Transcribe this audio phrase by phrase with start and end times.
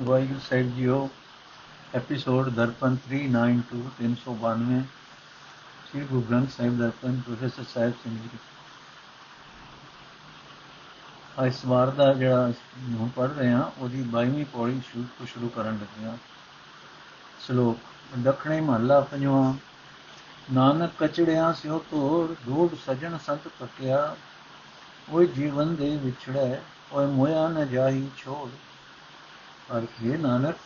[0.00, 1.10] ਵਾਹਿਗੁਰੂ ਸਾਹਿਬ ਜੀਓ,
[1.94, 4.82] ਐਪੀਸੋਡ ਦਰਪਨ 392 392
[5.90, 8.38] ਸ੍ਰੀ ਗੁਰੂ ਗ੍ਰੰਥ ਸਾਹਿਬ ਦਰਪਨ, ਪ੍ਰੋਫੈਸਰ ਸਾਹਿਬ ਸਿੰਘ ਜੀ।
[11.46, 12.52] ਇਸ ਵਾਰ ਦਾ ਜਿਹੜਾ
[12.90, 16.16] ਹੁਣ ਪੜ ਰਹੇ ਹਾਂ, ਉਹਦੀ 22ਵੀਂ ਪੌੜੀ ਸ਼ੁਰੂ ਤੋਂ ਸ਼ੁਰੂ ਕਰਨ ਲੱਗੇ ਹਾਂ।
[17.46, 17.78] ਸ਼ਲੋਕ,
[18.18, 19.54] ਦੱਖਣੇ ਮਹੱਲਾ ਪੰਜਵਾਂ,
[20.52, 24.16] ਨਾਨਕ ਕਚੜਿਆ ਸਿਓ ਤੋੜ ਢੂੜ ਸਜਣ ਸੰਤ ਪਕਿਆ
[25.08, 26.60] ਉਹ ਜੀਵਨ ਦੇ ਵਿਛੜੈ,
[26.92, 28.50] ਓਏ ਮੋਇਆ ਨ ਜਾਹੀ ਛੋੜ।
[29.76, 30.56] ਅਰਥ ਇਹ ਨਾਨਕ,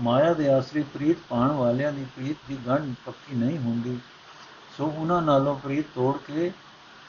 [0.00, 3.98] ਮਾਇਆ ਦੇ ਆਸਰੀ ਪ੍ਰੀਤ ਪਾਣ ਵਾਲਿਆਂ ਦੀ ਪ੍ਰੀਤ ਦੀ ਗੰਢ ਪੱਕੀ ਨਹੀਂ ਹੁੰਦੀ।
[4.76, 6.52] ਸੋ ਉਹਨਾਂ ਨਾਲੋਂ ਪ੍ਰੀਤ ਤੋੜ ਕੇ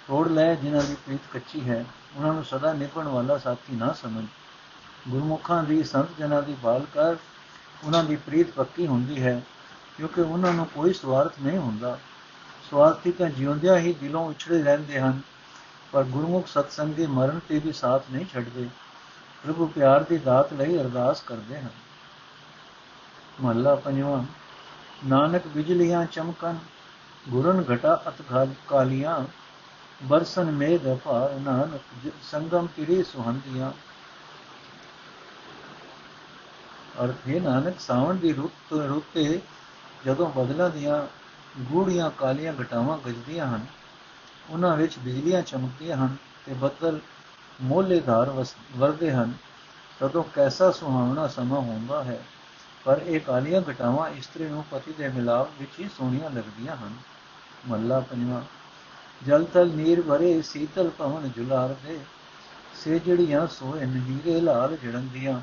[0.08, 4.26] ਤੋੜ ਲੈ, ਜਿਨ੍ਹਾਂ ਦੀ ਪ੍ਰੀਤ ਕੱਚੀ ਹੈ। ਉਹਨਾਂ ਨੂੰ ਸਦਾ ਨਿਭਣ ਵਾਲਾ ਸਾਥੀ ਨਾ ਸਮਝ।
[5.10, 7.16] ਗੁਰਮੁਖਾਂ ਦੀ, ਸੰਤ ਜਨਾਂ ਦੀ ਬਾਲ ਕਰ,
[7.84, 9.42] ਉਹਨਾਂ ਦੀ ਪ੍ਰੀਤ ਪੱਕੀ ਹੁੰਦੀ ਹੈ,
[9.98, 11.98] ਕਿਉਂਕਿ ਉਹਨਾਂ ਨੂੰ ਕੋਈ ਸਵਾਰਥ ਨਹੀਂ ਹੁੰਦਾ।
[12.70, 15.22] ਸਵਾਰਥੀ ਤਾਂ ਜਿਉਂਦਿਆਂ ਹੀ ਦਿਲੋਂ ਉਛੜੇ ਰਹਿੰਦੇ ਹਨ,
[15.92, 18.68] ਪਰ ਗੁਰਮੁਖ ਸਤਸੰਗੀ ਮਰਨ ਤੇ ਵੀ ਸਾਥ ਨਹੀਂ ਛੱਡਦੇ।
[19.44, 21.70] ਪ੍ਰਭੂ ਪਿਆਰ ਦੀ ਦਾਤ ਲਈ ਅਰਦਾਸ ਕਰਦੇ ਹਨ।
[23.42, 24.24] ਮਹੱਲਾ ਪੰਜਵਾਂ,
[25.06, 26.60] ਨਾਨਕ ਬਿਜਲੀਆਂ ਚਮਕਨ
[27.30, 28.22] ਗੁਰਨ ਘਟਾ ਅਤ
[28.68, 29.24] ਕਾਲੀਆਂ,
[30.04, 33.72] ਬਰਸਨ ਮੇਘ ਭਾਰ ਨਾਨਕ ਸੰਗਮ ਕਿਰੀ ਸੁਹੰਦੀਆਂ।
[37.04, 39.40] ਅਰਥ ਹੈ ਨਾਨਕ, ਸਾਵਣ ਦੀ ਰੁੱਤ, ਰੁੱਤੇ
[40.06, 41.06] ਜਦੋਂ ਬਦਲਾਂ ਦੀਆਂ
[41.62, 43.66] ਗੂੜੀਆਂ ਕਾਲੀਆਂ ਘਟਾਵਾਂ ਗਜਦੀਆਂ ਹਨ,
[44.50, 47.00] ਉਹਨਾਂ ਵਿੱਚ ਬਿਜਲੀਆਂ ਚਮਕਦੀਆਂ ਹਨ ਤੇ ਬੱਦਲ
[47.62, 48.44] ਮੋਲੇਧਾਰ
[48.78, 49.34] ਵਰਦੇ ਹਨ,
[50.00, 52.24] ਤਦੋਂ ਕੈਸਾ ਸੁਹਾਵਣਾ ਸਮਾਂ ਹੁੰਦਾ ਹੈ?
[52.86, 56.94] ਪਰ ਇਹ ਕਾਲੀਆਂ ਘਟਾਵਾਂ ਇਸਤਰੀ ਨੂੰ ਪਤੀ ਦੇ ਮਿਲਾਪ ਵਿੱਚ ਹੀ ਸੋਹਣੀਆਂ ਲੱਗਦੀਆਂ ਹਨ।
[57.68, 58.42] ਮੱਲਾ ਪੰਜਵਾਂ,
[59.26, 62.00] ਜਲ ਤਲ ਨੀਰ ਭਰੇ, ਸੀਤਲ ਪਵਨ ਜੁਲਾਰ ਦੇ
[62.76, 65.42] ਸੇ ਜੜੀਆਂ ਸੋਏ ਨਹੀਰੇ ਲਾਲ ਜੜੰਦੀਆਂ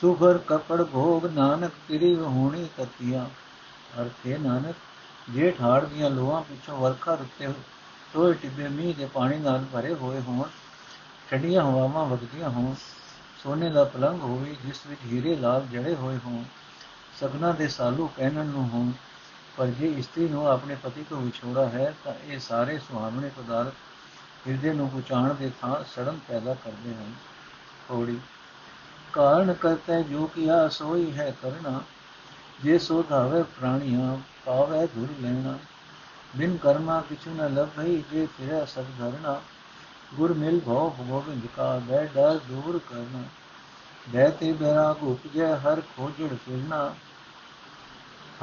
[0.00, 3.26] ਸੁਭਰ ਕਪੜ ਭੋਗ ਨਾਨਕ ਤੇਰੀ ਹੋਣੀ ਕਤੀਆਂ
[4.00, 4.74] ਅਰਥੇ ਨਾਨਕ
[5.30, 7.48] ਜੇ ਠਾੜ ਦੀਆਂ ਲੋਹਾਂ ਪਿੱਛੋਂ ਵਰਖਾ ਰੁੱਤੇ
[8.14, 10.42] ਟੋਏ ਟਿੱਬੇ ਮੀਂਹ ਦੇ ਪਾਣੀ ਨਾਲ ਭਰੇ ਹੋਏ ਹੋਣ,
[11.30, 12.74] ਠੰਡੀਆਂ ਹਵਾਵਾਂ ਵਗਦੀਆਂ ਹੋਣ,
[13.42, 16.44] ਸੋਨੇ ਦਾ ਪਲੰਗ ਹੋਵੇ ਜਿਸ ਵਿੱਚ ਹੀਰੇ ਲਾਲ ਜੜੇ ਹੋਏ ਹੋਣ,
[17.20, 18.92] ਸਗਨਾ ਦੇ ਸਾਲੂ ਪਹਿਨਣ ਨੂੰ ਹੋਣ।
[19.56, 23.72] ਪਰ ਜੇ ਇਸਤਰੀ ਨੂੰ ਆਪਣੇ ਪਤੀ ਤੋਂ ਵਿਛੋੜਾ ਹੈ, ਤਾਂ ਇਹ ਸਾਰੇ ਸੁਹਾਵਣੇ ਪਦਾਰਥ
[24.48, 27.12] ਹਿਰਦੇ ਨੂੰ ਪੁਚਾਣ ਦੇ ਥਾਂ ਸੜਨ ਪੈਦਾ ਕਰਦੇ ਹਨ।
[27.88, 28.18] ਥੋੜੀ
[29.12, 31.80] ਕਾਰਨ ਕਰਤਾ ਜੋ ਕੀਆ ਸੋਈ ਹੈ ਕਰਨਾ
[32.62, 34.16] ਜੇ ਸੋ ਧਾਵੇ ਪ੍ਰਾਣੀਆਂ,
[34.46, 35.58] ਪਾਵੇ ਧੁਰ ਲੈਣਾ।
[36.36, 39.40] ਬਿਨ ਕਰਮਾ ਕਿਛੁ ਨ ਲਭਈ, ਜੇ ਫਿਰੈ ਸਭ ਧਰਨਾ।
[40.14, 43.22] ਗੁਰ ਮਿਲ ਭਉ ਗੋਬਿੰਦ ਕਾ ਬੈ ਡਰ ਦੂਰ ਕਰਨਾ।
[44.08, 46.94] ਬੈ ਤੇ ਬੈਰਾਗ ਉਪਜੈ ਹਰ ਖੋਜੜ ਫਿਰਨਾ।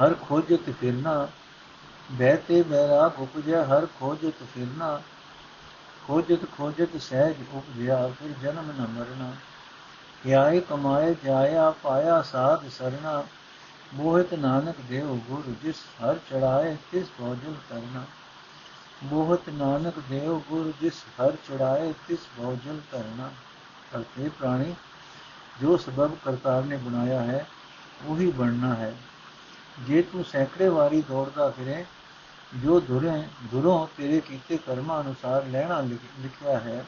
[0.02, 1.28] ਹਰ ਖੋਜਤ ਫਿਰਨਾ।
[2.12, 5.00] ਬੈ ਤੇ ਬੈਰਾਗ ਉਪਜੈ ਹਰ ਖੋਜਤ ਫਿਰਨਾ।
[6.06, 9.32] ਖੋਜਤ ਖੋਜਤ ਸਹਿਜ ਉਪਜਿਆ, ਫਿਰ ਜਨਮ ਨ ਮਰਨਾ।
[10.26, 13.24] ਯਾਏ ਕਮਾਏ ਜਾਇਆ, ਪਾਇਆ ਸਾਧ ਸਰਣਾ
[13.94, 18.04] ਮੋਹਿਤ ਨਾਨਕ ਦੇਵ ਗੁਰ, ਜਿਸ ਹਰ ਚੜਾਏ ਤਿਸ ਭੋਜਨ ਕਰਨਾ।
[19.04, 23.30] ਮੋਹਿਤ ਨਾਨਕ ਦੇਵ ਗੁਰ, ਜਿਸ ਹਰ ਚੜਾਏ ਤਿਸ ਭੋਜਨ ਕਰਨਾ।
[23.96, 24.74] ਅਰਥੇ ਪ੍ਰਾਣੀ,
[25.60, 27.46] ਜੋ ਸਬਬ ਕਰਤਾਰ ਨੇ ਬਣਾਇਆ ਹੈ,
[28.06, 28.94] ਉਹੀ ਬਣਨਾ ਹੈ।
[29.86, 31.84] ਜੇ ਤੂੰ ਸੈਂਕੜੇ ਵਾਰੀ ਦੌੜਦਾ ਫਿਰੇ,
[32.56, 36.84] ਜੋ ਦੁਰੇ, ਦੁਰੋਂ ਤੇਰੇ ਕੀਤੇ ਕਰਮਾਂ ਅਨੁਸਾਰ ਲੈਣਾ ਲਿਖਿਆ ਹੈ,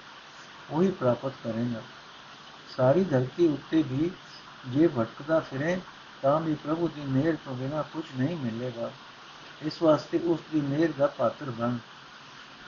[0.70, 1.82] ਉਹੀ ਪ੍ਰਾਪਤ ਕਰੇਗਾ।
[2.76, 4.10] ਸਾਰੀ ਧਰਤੀ ਉੱਤੇ ਵੀ
[4.69, 5.81] ਜੇ ਭਟਕਦਾ ਫਿਰੇ
[6.25, 8.91] ਤਾਂ ਵੀ ਪ੍ਰਭੂ ਦੀ ਮਿਹਰ ਤੋਂ ਬਿਨਾ ਕੁਝ ਨਹੀਂ ਮਿਲੇਗਾ।
[9.62, 11.77] ਇਸ ਵਾਸਤੇ ਉਸ ਦੀ ਮਿਹਰ ਦਾ ਪਾਤਰ ਬਣ।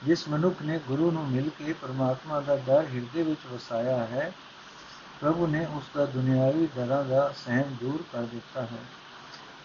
[0.03, 4.33] ਜਿਸ ਮਨੁੱਖ ਨੇ ਗੁਰੂ ਨੂੰ ਮਿਲ ਕੇ ਪਰਮਾਤਮਾ ਦਾ ਡਰ ਹਿਰਦੇ ਵਿੱਚ ਵਸਾਇਆ ਹੈ,
[5.21, 8.83] ਪ੍ਰਭੂ ਨੇ ਉਸ ਦਾ ਦੁਨਿਆਵੀ ਡਰਾਂ ਦਾ ਸਹਿਮ ਦੂਰ ਕਰ ਦਿੱਤਾ ਹੈ।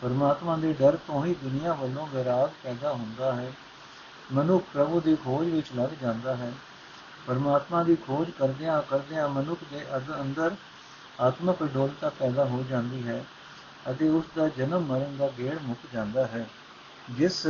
[0.02, 3.52] ਪਰਮਾਤਮਾ ਦੇ ਡਰ ਤੋਂ ਹੀ ਦੁਨੀਆ ਵੱਲੋਂ ਵਿਰਾਗ ਪੈਦਾ ਹੁੰਦਾ ਹੈ।
[4.32, 6.52] ਮਨੁੱਖ ਪ੍ਰਭੂ ਦੀ ਖੋਜ ਵਿੱਚ ਲੱਗ ਜਾਂਦਾ ਹੈ।
[7.26, 9.86] ਪਰਮਾਤਮਾ ਦੀ ਖੋਜ ਕਰਦਿਆਂ ਕਰਦਿਆਂ ਮਨੁੱਖ ਦੇ
[10.20, 10.54] ਅੰਦਰ
[11.20, 13.24] ਆਤਮਿਕ ਡੋਲਤਾ ਪੈਦਾ ਹੋ ਜਾਂਦੀ ਹੈ।
[13.90, 16.46] ਅਤੇ ਉਸ ਦਾ ਜਨਮ ਮਰਨ ਦਾ ਗੇੜ ਮੁੱਕ ਜਾਂਦਾ ਹੈ,
[17.10, 17.46] ਜਿਸ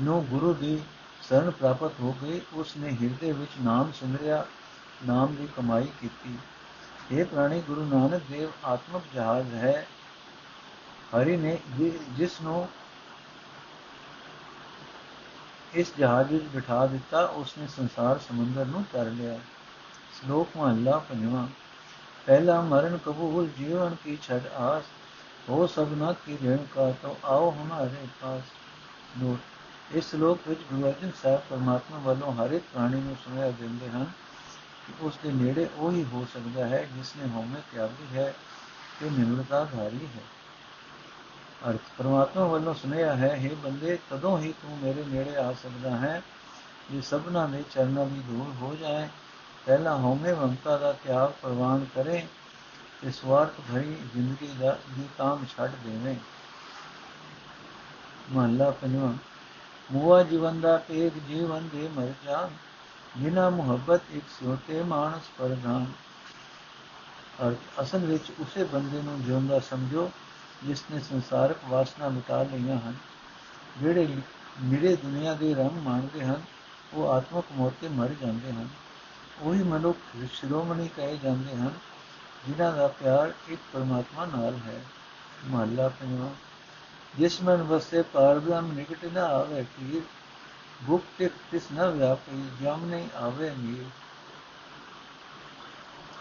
[0.00, 0.80] ਨੂੰ ਗੁਰੂ ਦੀ
[1.22, 4.44] ਸਰਨ ਪ੍ਰਾਪਤ ਹੋ ਗਈ ਉਸ ਨੇ ਹਿਰਦੇ ਵਿੱਚ ਨਾਮ ਸਿਮਰਿਆ
[5.06, 6.38] ਨਾਮ ਦੀ ਕਮਾਈ ਕੀਤੀ।
[7.12, 9.86] ਇਹ ਪ੍ਰਾਣੀ ਗੁਰੂ ਨਾਨਕ ਦੇਵ, ਆਤਮਕ ਜਹਾਜ਼ ਹੈ।
[11.14, 11.58] ਹਰੀ ਨੇ
[12.16, 12.68] ਜਿਸ ਨੂੰ
[15.74, 19.38] ਇਸ ਜਹਾਜ਼ ਵਿੱਚ ਬਿਠਾ ਦਿੱਤਾ, ਉਸਨੇ ਸੰਸਾਰ ਸਮੁੰਦਰ ਨੂੰ ਤਰ ਲਿਆ।
[20.14, 21.48] ਸ਼ਲੋਕ ਮਹਲਾ 5
[22.26, 24.84] ਪਹਿਲਾ ਮਰਨ ਕਬੂਲ ਜੀਵਨ ਕੀ ਛੜ ਆਸ
[25.48, 28.42] ਹੋ ਸਭਨਾ ਕੀ ਰੇਣ ਕਾ ਤੋ आओ ਹਮਾਰੇ ਪਾਸ
[29.18, 33.88] ਨੋਟ ਇਸ ਸ਼ਲੋਕ ਵਿੱਚ ਗੁਰੂ ਅਰਜਨ ਸਾਹਿਬ ਪਰਮਾਤਮਾ ਵੱਲੋਂ ਹਰ ਇੱਕ ਪ੍ਰਾਣੀ ਨੂੰ ਸੁਣਿਆ ਦਿੰਦੇ
[33.88, 34.04] ਹਨ
[34.86, 38.34] ਕਿ ਉਸ ਦੇ ਨੇੜੇ ਉਹ ਹੀ ਹੋ ਸਕਦਾ ਹੈ ਜਿਸ ਨੇ ਹਉਮੈ ਤਿਆਗੀ ਹੈ
[39.00, 40.22] ਤੇ ਨਿਮਰਤਾ ਧਾਰੀ ਹੈ
[41.70, 46.22] ਅਰਥ ਪਰਮਾਤਮਾ ਵੱਲੋਂ ਸੁਣਿਆ ਹੈ हे ਬੰਦੇ ਤਦੋਂ ਹੀ ਤੂੰ ਮੇਰੇ ਨੇੜੇ ਆ ਸਕਦਾ ਹੈ
[46.90, 49.08] ਜੇ ਸਭਨਾ ਦੇ ਚਰਨਾਂ ਦੀ ਧੂੜ ਹੋ ਜਾਏ
[49.66, 52.26] ਪਹਿਲਾ ਹਉਮੈ ਮਮਤਾ ਦਾ ਤਿਆਗ ਪ੍ਰਵਾਨ ਕਰੇ
[53.02, 56.16] ਤੇ ਸਵਾਰਥ ਭਰੀ ਜ਼ਿੰਦਗੀ ਦਾ ਦੀ ਕਾਮ ਛੱਡ ਦੇਵੇ।
[58.32, 59.12] ਮਹਲਾ ਪੰਜਵਾਂ,
[59.92, 62.50] ਮੂਆ ਜੀਵਨ ਦਾ ਤੇਗ ਜੀਵਨ ਦੇ ਮਰ ਜਾਨ
[63.18, 65.86] ਬਿਨਾ ਮੁਹੱਬਤ ਇੱਕ ਸਿਉਤੇ ਮਾਨਸ ਪਰਧਾਨ
[67.40, 70.10] ਔਰ ਅਸਲ ਵਿੱਚ ਉਸੇ ਬੰਦੇ ਨੂੰ ਜਿਉਂਦਾ ਸਮਝੋ,
[70.64, 72.94] ਜਿਸ ਨੇ ਸੰਸਾਰਕ ਵਾਸਨਾ ਮਿਟਾ ਲਈਆਂ ਹਨ।
[73.78, 74.16] ਜਿਹੜੇ
[74.62, 76.42] ਨਿਰੇ ਦੁਨੀਆ ਦੇ ਰੰਗ ਮਾਣਦੇ ਹਨ,
[76.94, 78.68] ਉਹ ਆਤਮਕ ਮੌਤ ਤੇ ਮਰ ਜਾਂਦੇ ਹਨ।
[79.42, 79.98] ਉਹੀ ਮਨੁੱਖ
[80.32, 81.70] ਸ਼੍ਰੋਮਣੀ ਕਹੇ ਜਾਂਦੇ ਹਨ,
[82.46, 84.80] ਜਿਨ੍ਹਾਂ ਦਾ ਪਿਆਰ ਇੱਕ ਪਰਮਾਤਮਾ ਨਾਲ ਹੈ।
[85.46, 86.30] ਮਹੱਲਾ ਪੰਜਵਾਂ
[87.18, 90.02] ਜਿਸ ਮਨ ਵਸੇ ਪਾਰਬ੍ਰਹਮ ਨਿਕਟ ਨਾ ਆਵੇ ਪੀਰ,
[90.86, 93.84] ਭੁਖ ਤੇ ਤਿਸ ਨ ਵਿਆਪੀ, ਜਮ ਨਹੀਂ ਆਵੇ ਮੀਰ।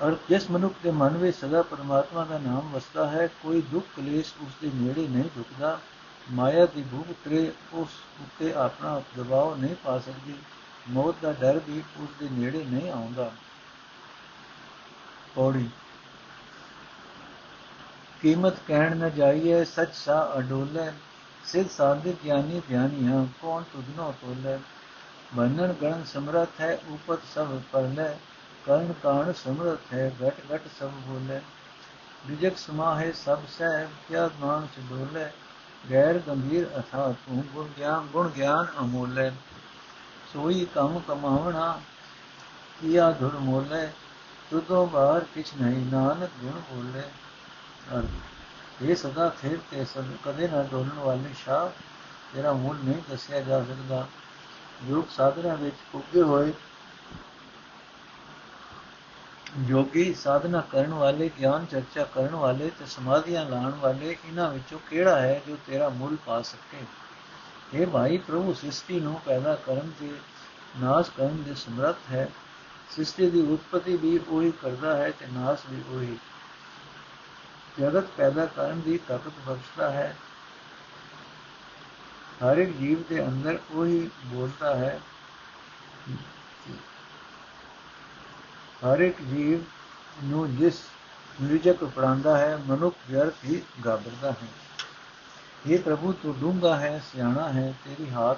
[0.04, 4.34] ਔਰ ਜਿਸ ਮਨੁੱਖ ਦੇ ਮਨ ਵਿੱਚ ਸਦਾ ਪਰਮਾਤਮਾ ਦਾ ਨਾਮ ਵਸਦਾ ਹੈ, ਕੋਈ ਦੁੱਖ ਕਲੇਸ਼
[4.42, 5.80] ਉਸ ਦੇ ਨੇੜੇ ਨਹੀਂ ਝੁਕਦਾ
[6.32, 7.90] ਮਾਇਆ ਦੀ ਭੂਖ ਤਰੇ ਉਸ
[8.22, 10.36] ਉੱਤੇ ਆਪਣਾ ਦਬਾਅ ਨਹੀਂ ਪਾ ਸਕਦੀ।
[10.90, 13.32] ਮੌਤ ਦਾ ਡਰ ਵੀ ਉਸ ਦੇ ਨੇੜੇ ਨਹੀਂ ਆਉਂਦਾ।
[15.36, 15.70] ਪੌੜੀ।
[18.22, 20.92] ਕੀਮਤ ਕਹਿਣ ਨ ਜਾਈਏ, ਸੱਚ ਸਾ ਅਡੋਲੇ
[21.46, 24.60] ਸਿਧ ਸਾਧਿ ਗਿਆਨੀ ਗਿਆਨੀਆਂ, ਕੌਣ ਤੁਧਨੋ ਤੋਲੇ?
[25.34, 28.16] ਬੰਨਣ ਗਣ ਸਮਰਥ ਹੈ ਉਪਤ ਸਭ ਪਰਲੇ,
[28.66, 31.42] ਕਰਨ ਕਾਣ ਸਮਰਥ ਹੈ ਘਟ ਘਟ ਸਭ ਬੋਲੇ।
[32.28, 35.26] ਵਿਜਕ ਸਮਾਹੇ ਸਭ ਸਹਿ, ਕਿਆ ਮਾਨਸ ਡੋਲੇ?
[35.92, 39.32] ਗੈਰ ਗੰਭੀਰ ਅਥਾ ਤੂੰ ਗੁਣ ਗਿਆਨ ਗੁਣ ਗਿਆਨ ਅਮੋਲੇ।
[40.34, 41.80] ਸੋਈ ਕੰਮ ਕਮਾਵਣਾ
[42.82, 43.88] ਕੀਆ ਧੁਰ ਮੋਲੇ
[44.52, 47.04] ਤੁਦੋਂ ਬਾਹਰ ਕਿਛ ਨਹੀਂ, ਨਾਨਕ ਗੁਣ ਬੋਲੇ।
[47.94, 51.68] ਅਰਥ ਇਹ ਸਦਾ ਥਿਰ ਤੇ ਸਦ ਕਦੇ ਨਾ ਡੋਲਣ ਵਾਲੀ ਸ਼ਾਹ
[52.34, 54.06] ਤੇਰਾ ਮੂਲ ਨਹੀਂ ਦੱਸਿਆ ਜਾ ਸਕਦਾ।
[54.90, 56.54] ਯੋਗ ਸਾਧਨਾ ਵਿੱਚ ਉੱਗੇ ਹੋਏ,
[59.60, 65.20] ਜੋਗੀ ਸਾਧਨਾ ਕਰਨ ਵਾਲੇ, ਗਿਆਨ ਚਰਚਾ ਕਰਨ ਵਾਲੇ ਤੇ ਸਮਾਧੀਆਂ ਲਾਣ ਵਾਲੇ, ਇਹਨਾਂ ਵਿੱਚੋਂ ਕਿਹੜਾ
[65.20, 66.84] ਹੈ ਜੋ ਤੇਰਾ ਮੁੱਲ ਪਾ ਸਕੇ?
[67.74, 70.12] ਇਹ ਭਾਈ ਪ੍ਰਭੂ, ਸ੍ਰਿਸ਼ਟੀ ਨੂੰ ਪੈਦਾ ਕਰਨ ਤੇ
[70.80, 72.30] ਨਾਸ਼ ਕਰਨ ਦੇ ਸਮਰੱਥ ਹੈ।
[72.92, 76.18] ਸ੍ਰਿਸ਼ਟੀ ਦੀ ਉਤਪਤੀ ਵੀ ਉਹੀ ਕਰਦਾ ਹੈ ਤੇ ਨਾਸ਼ ਵੀ ਉਹੀ।
[77.80, 80.18] ਜਗਤ ਪੈਦਾ ਕਰਨ ਦੀ ਤਾਕਤ ਬਖਸ਼ਦਾ ਹੈ।
[82.44, 85.00] ਹਰ ਇੱਕ ਜੀਵ ਦੇ ਅੰਦਰ ਉਹੀ ਬੋਲਦਾ ਹੈ।
[88.86, 89.60] ਹਰ ਇੱਕ ਜੀਵ
[90.24, 90.82] ਨੂੰ ਜਿਸ
[91.42, 94.69] ਨਿਰਜਕ ਪੜਾਉਂਦਾ ਹੈ, ਮਨੁੱਖ ਵਿਅਰਥ ਹੀ ਗਾਬਰਦਾ ਹੈ।
[95.68, 98.38] ਇਹ ਪ੍ਰਭੂ ਤੂੰ ਡੂੰਗਾ ਹੈ, ਸਿਆਣਾ ਹੈ, ਤੇਰੀ ਹਾਥ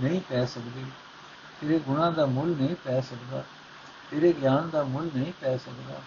[0.00, 0.84] ਨਹੀਂ ਪੈ ਸਕਦੀ,
[1.60, 3.42] ਤੇਰੇ ਗੁਣਾ ਦਾ ਮੁੱਲ ਨਹੀਂ ਪੈ ਸਕਦਾ,
[4.10, 6.00] ਤੇਰੇ ਗਿਆਨ ਦਾ ਮੁੱਲ ਨਹੀਂ ਪੈ ਸਕਦਾ।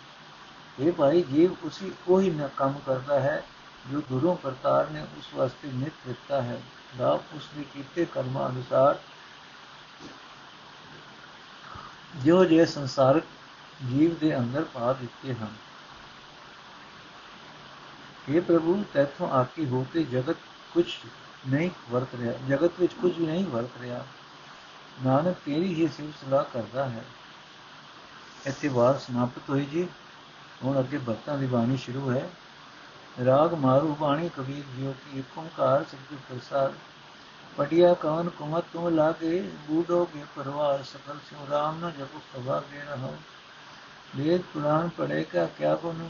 [0.80, 3.44] ਇਹ ਭਾਈ ਜੀਵ ਉਸੇ ਕੋਈ ਨਾ ਕੰਮ ਕਰਦਾ ਹੈ
[3.92, 6.62] ਜੋ ਗੁਰੂ ਕਰਤਾਰ ਨੇ ਉਸ ਵਾਸਤੇ ਨਿਤ ਦਿੱਤਾ ਹੈ
[6.98, 9.00] ਦਾ ਉਸ ਦੇ ਕੀਤੇ ਕਰਮਾਂ ਅਨੁਸਾਰ।
[12.16, 13.24] ਜੋ ਜੇ ਸੰਸਾਰਕ
[13.90, 15.54] ਜੀਵ ਦੇ ਅੰਦਰ ਪਾ ਦਿੱਤੇ ਹਨ।
[18.30, 20.36] ਇਹ ਪ੍ਰਭੂ ਤੇਥੋਂ ਆਕੀ ਹੋ ਕੇ ਜਗਤ
[20.74, 20.86] ਕੁਝ
[21.50, 24.06] ਨਹੀਂ ਵਰਤ ਰਿਹਾ ਜਗਤ ਵਿੱਚ ਕੁਝ ਵੀ ਨਹੀਂ ਵਰਤ ਰਿਹਾ
[25.06, 27.04] ਨਾਨਕ ਤੇਰੀ ਹੀ ਸਿਫਤ ਸਲਾਹ ਕਰਦਾ ਹੈ
[28.48, 29.88] ਇੱਥੇ ਬਾਤ ਸਮਾਪਤ ਹੋਈ ਜੀ
[30.64, 32.30] ਹੁਣ ਅੱਗੇ ਭਗਤਾਂ ਦੀ ਬਾਣੀ ਸ਼ੁਰੂ ਹੈ।
[33.26, 36.74] ਰਾਗ ਮਾਰੂ ਬਾਣੀ ਕਬੀਰ ਜਿਉ ਕੀ ਇੱਕ ਓੰਕਾਰ ਸਤਿ ਪ੍ਰਸਾਦ
[37.58, 42.80] ਪਟਿਆ ਕਵਨ ਕੁਮਤ ਤੁਮ ਲਾਗੇ ਬੂਡੋ ਕੇ ਪਰਵਾਰ ਸਕਲ ਸਿਉ ਰਾਮ ਨ ਜਪੁ ਸਭਾ ਕੇ
[42.80, 43.16] ਰਹੋ
[44.16, 46.10] ਵੇਦ ਪੁਰਾਣ ਪੜੇ ਕਾ ਕਿਆ ਗੁਣ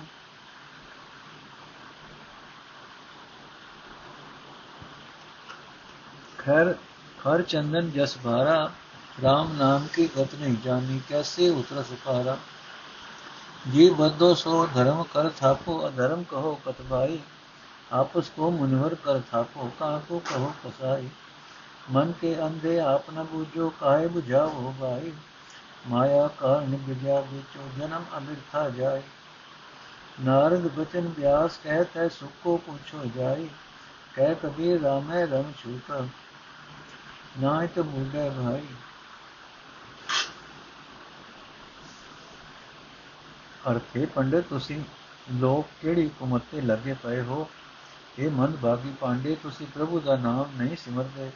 [6.44, 6.80] खैर
[7.24, 8.72] हर चंदन जस भारा,
[9.20, 12.38] राम नाम की गत नहीं जानी, कैसे उतर सुखारा
[13.68, 17.24] जी बद्धो सो धर्म कर थापो, अधर्म कहो कतबाई
[17.92, 21.12] आपस को मुनिवर कर थापो कहा को कहो कसाई।
[21.92, 25.14] मन के अंधे आप न बूझो, काहे बुझाओ भाई।
[25.88, 29.04] माया कारण विद्या बेचो, जन्म अमिर्था जाए।
[30.20, 33.50] नारद बचन व्यास कहत है सुख को पूछो जाए।
[34.16, 36.10] कह कबीर रामे रम छूटा।
[37.40, 38.62] ਨਾ ਹੀ ਤਾਂ ਭੁੱਲੇ ਭਾਈ।
[43.72, 44.84] ਅਰਥੇ ਪੰਡਿਤ, ਤੁਸੀਂ
[45.34, 47.50] ਲੋਕ ਕਿਹੜੀ ਕੁਮਤ ਤੇ ਲੱਗੇ ਪਏ ਹੋ?
[48.20, 51.32] ਇਹ ਮਨ ਭਾਗੀ ਪਾਂਡੇ, ਤੁਸੀਂ ਪ੍ਰਭੂ ਦਾ ਨਾਮ ਨਹੀਂ ਸਿਮਰਦੇ।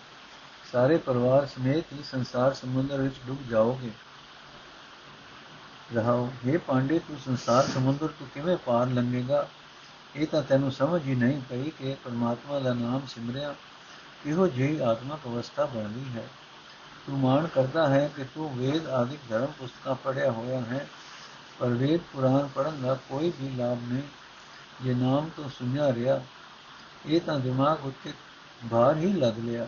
[0.72, 3.92] ਸਾਰੇ ਪਰਿਵਾਰ ਸਮੇਤ ਹੀ ਸੰਸਾਰ ਸਮੁੰਦਰ ਵਿੱਚ ਡੁੱਬ ਜਾਓਗੇ।
[5.96, 9.48] ਰਹਾਓ ਇਹ ਪਾਂਡੇ, ਤੂੰ ਸੰਸਾਰ ਸਮੁੰਦਰ ਤੋਂ ਕਿਵੇਂ ਪਾਰ ਲੰਘੇਗਾ?
[10.16, 13.56] ਇਹ ਤਾਂ ਤੈਨੂੰ ਸਮਝ ਹੀ ਨਹੀਂ ਪਈ ਕਿ ਪਰਮਾਤਮਾ ਦਾ ਨਾਮ ਸਿਮਰਿਆ।
[14.26, 16.28] ਇਹੋ ਜਿਹੀ ਆਤਮਕ ਅਵਸਥਾ ਬਣਦੀ ਹੈ।
[17.08, 20.88] ਤੂੰ ਮਾਣ ਕਰਦਾ ਹੈ ਕਿ ਤੂੰ ਵੇਦ ਆਦਿਕ ਧਰਮ ਪੁਸਤਕਾਂ ਪੜਿਆ ਹੋਇਆ ਹੈ,
[21.60, 24.02] ਪਰ ਵੇਦ ਪੁਰਾਣ ਪੜਨ ਦਾ ਕੋਈ ਵੀ ਲਾਭ ਨਹੀਂ।
[24.82, 26.22] ਜੇ ਨਾਮ ਤੋਂ ਸੁਣਿਆ ਰਿਹਾ,
[27.06, 28.14] ਇਹ ਤਾਂ ਦਿਮਾਗ ਉੱਤੇ
[28.72, 29.68] ਭਾਰ ਹੀ ਲੱਗ ਲਿਆ।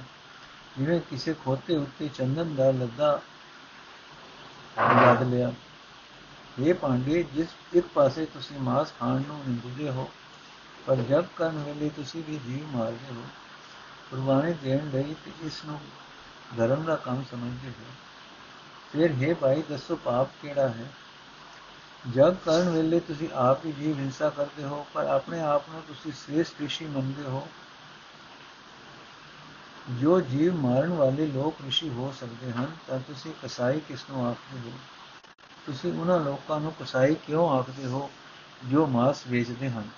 [0.78, 3.22] ਜਿਵੇਂ ਕਿਸੇ ਖੋਤੇ ਉੱਤੇ ਚੰਦਨ ਦਾ ਲੱਦਾ
[4.78, 5.52] ਲੱਗ ਲਿਆ।
[6.60, 10.10] ਇਹ ਪਾਂਡੇ, ਜਿਸ ਇੱਕ ਪਾਸੇ ਤੁਸੀਂ ਮਾਸ ਖਾਣ ਨੂੰ ਨਿੰਦਦੇ ਹੋ,
[10.86, 13.24] ਪਰ ਜਬ ਕਰਨ ਵੇਲੇ ਤੁਸੀਂ ਵੀ ਜੀਵ ਮਾਰਦੇ ਹੋ
[14.12, 15.80] ਕੁਰਬਾਨੀ ਦੇਣ ਲਈ ਤੇ ਇਸ ਨੂੰ
[16.58, 17.86] ਧਰਮ ਦਾ ਕੰਮ ਸਮਝਦੇ ਹੋ
[18.94, 20.92] ਫਿਰ ਹੈ ਭਾਈ, ਦੱਸੋ ਪਾਪ ਕਿਹੜਾ ਹੈ?
[22.14, 26.12] ਜਗ ਕਰਨ ਵੇਲੇ ਤੁਸੀਂ ਆਪ ਹੀ ਜੀਵ ਹਿੰਸਾ ਕਰਦੇ ਹੋ, ਪਰ ਆਪਣੇ ਆਪ ਨੂੰ ਤੁਸੀਂ
[26.12, 27.48] ਸ੍ਰੇਸ਼ਟ ਰਿਸ਼ੀ ਮੰਨਦੇ ਹੋ।
[29.90, 34.60] ਜੋ ਜੀਵ ਮਾਰਨ ਵਾਲੇ ਲੋਕ ਰਿਸ਼ੀ ਹੋ ਸਕਦੇ ਹਨ, ਤਾਂ ਤੁਸੀਂ ਕਸਾਈ ਕਿਸ ਨੂੰ ਆਖਦੇ
[34.60, 34.74] ਹੋ?
[35.66, 38.12] ਤੁਸੀਂ ਉਹਨਾਂ ਲੋਕਾਂ ਨੂੰ ਕਸਾਈ ਕਿਉਂ ਆਖਦੇ ਹੋ
[38.66, 39.90] ਜੋ ਮਾਸ ਵੇਚਦੇ ਹਨ?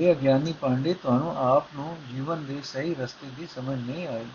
[0.00, 4.26] ਇਹ ਅਗਿਆਨੀ ਪਾਂਡੇ ਤੁਹਾਨੂੰ ਆਪ ਨੂੰ ਜੀਵਨ ਦੇ ਸਹੀ ਰਸਤੇ ਦੀ ਸਮਝ ਨਹੀਂ ਆਈ।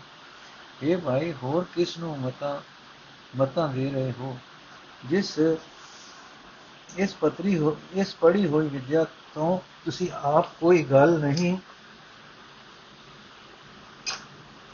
[0.82, 2.62] ਇਹ ਭਾਈ, ਹੋਰ ਕਿਸ ਨੂੰ ਮਤਾ,
[3.36, 4.38] ਮਤਾਂ ਦੇ ਰਹੇ ਹੋ?
[5.04, 5.38] ਜਿਸ
[6.98, 11.58] ਇਸ ਪਤਰੀ ਹੋ, ਇਸ ਪੜੀ ਹੋਈ ਵਿਦਿਆ ਤੋਂ ਤੁਸੀਂ ਆਪ ਕੋਈ ਗੱਲ ਨਹੀਂ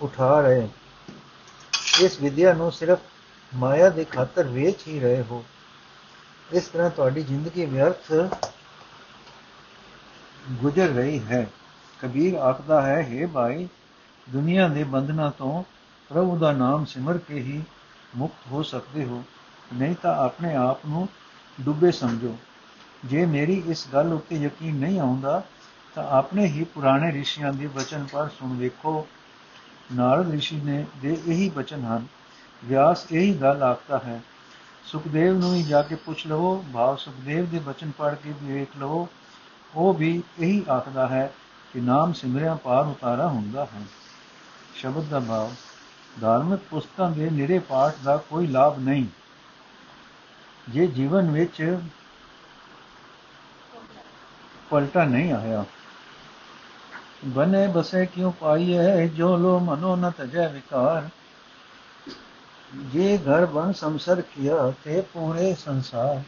[0.00, 0.68] ਉਠਾ ਰਹੇ।
[2.00, 2.98] ਇਸ ਵਿਦਿਆ ਨੂੰ ਸਿਰਫ
[3.54, 5.44] ਮਾਇਆ ਦੇ ਖਾਤਰ ਵੇਚ ਹੀ ਰਹੇ ਹੋ।
[6.52, 8.12] ਇਸ ਤਰ੍ਹਾਂ ਤੁਹਾਡੀ ਜ਼ਿੰਦਗੀ ਵਿਅਰਥ
[10.52, 11.46] ਗੁਜ਼ਰ ਰਹੀ ਹੈ।
[12.00, 13.68] ਕਬੀਰ ਆਖਦਾ ਹੈ हे ਭਾਈ,
[14.30, 15.62] ਦੁਨੀਆ ਦੇ ਬੰਧਨਾਂ ਤੋਂ
[16.08, 17.62] ਪ੍ਰਭੂ ਦਾ ਨਾਮ ਸਿਮਰ ਕੇ ਹੀ
[18.16, 19.24] ਮੁਕਤ ਹੋ ਸਕਦੇ ਹੋ।
[19.74, 21.08] ਨਹੀਂ ਤਾਂ ਆਪਣੇ ਆਪ ਨੂੰ
[21.60, 22.36] ਡੁੱਬੇ ਸਮਝੋ।
[23.04, 25.42] ਜੇ ਮੇਰੀ ਇਸ ਗੱਲ ਉੱਤੇ ਯਕੀਨ ਨਹੀਂ ਆਉਂਦਾ,
[25.94, 29.06] ਤਾਂ ਆਪਣੇ ਹੀ ਪੁਰਾਣੇ ਰਿਸ਼ੀਆਂ ਦੇ ਬਚਨ ਪਰ ਸੁਣ ਵੇਖੋ।
[29.94, 32.06] ਨਾਰਦ ਰਿਸ਼ੀ ਨੇ ਦੇ ਇਹੀ ਬਚਨ ਹਨ।
[32.64, 34.20] ਵਿਆਸ ਇਹੀ ਗੱਲ ਆਖਦਾ ਹੈ,
[34.84, 39.08] ਸੁਖਦੇਵ ਨੂੰ ਹੀ ਜਾ ਕੇ ਪੁੱਛ ਲਵੋ, ਭਾਵ ਸੁਖਦੇਵ ਦੇ ਬਚਨ ਪੜ੍ਹ ਕੇ ਵੇਖ ਲਵੋ।
[39.76, 41.32] ਉਹ ਵੀ ਇਹੀ ਆਖਦਾ ਹੈ
[41.72, 43.82] ਕਿ ਨਾਮ ਸਿਮਰਿਆ ਪਾਰ ਉਤਾਰਾ ਹੁੰਦਾ ਹੈ।
[44.74, 45.50] ਸ਼ਬਦ ਦਾ ਭਾਵ,
[46.20, 49.06] ਧਾਰਮਿਕ ਪੁਸਤਕਾਂ ਦੇ ਨਿਰੇ ਪਾਠ ਦਾ ਕੋਈ ਲਾਭ ਨਹੀਂ।
[50.68, 51.78] ਜੇ ਜੀਵਨ ਵਿੱਚ
[54.70, 55.64] ਪਲਟਾ ਨਹੀਂ ਆਇਆ,
[57.24, 61.08] ਬਨੇ ਬਸੇ ਕਿਉ ਪਾਈਏ ਜੋ ਲੋ ਮਨੋ ਨ ਤਜੈ ਵਿਕਾਰ।
[62.74, 66.22] ਜੇ ਘਰ ਬਨ ਸੰਸਰ ਕੀਆ, ਤੇ ਪੂਰੇ ਸੰਸਾਰ।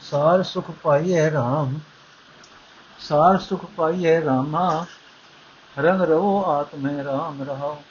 [0.00, 1.78] ਸਾਰ ਸੁਖ ਪਾਈਏ RAM
[3.00, 4.86] ਸਾਰ ਸੁਖ ਪਾਈਏ ਰਾਮਾ,
[5.78, 7.82] ਰੰਗ ਰਵੋ ਆਤਮੇ RAM ਰਹਾਓ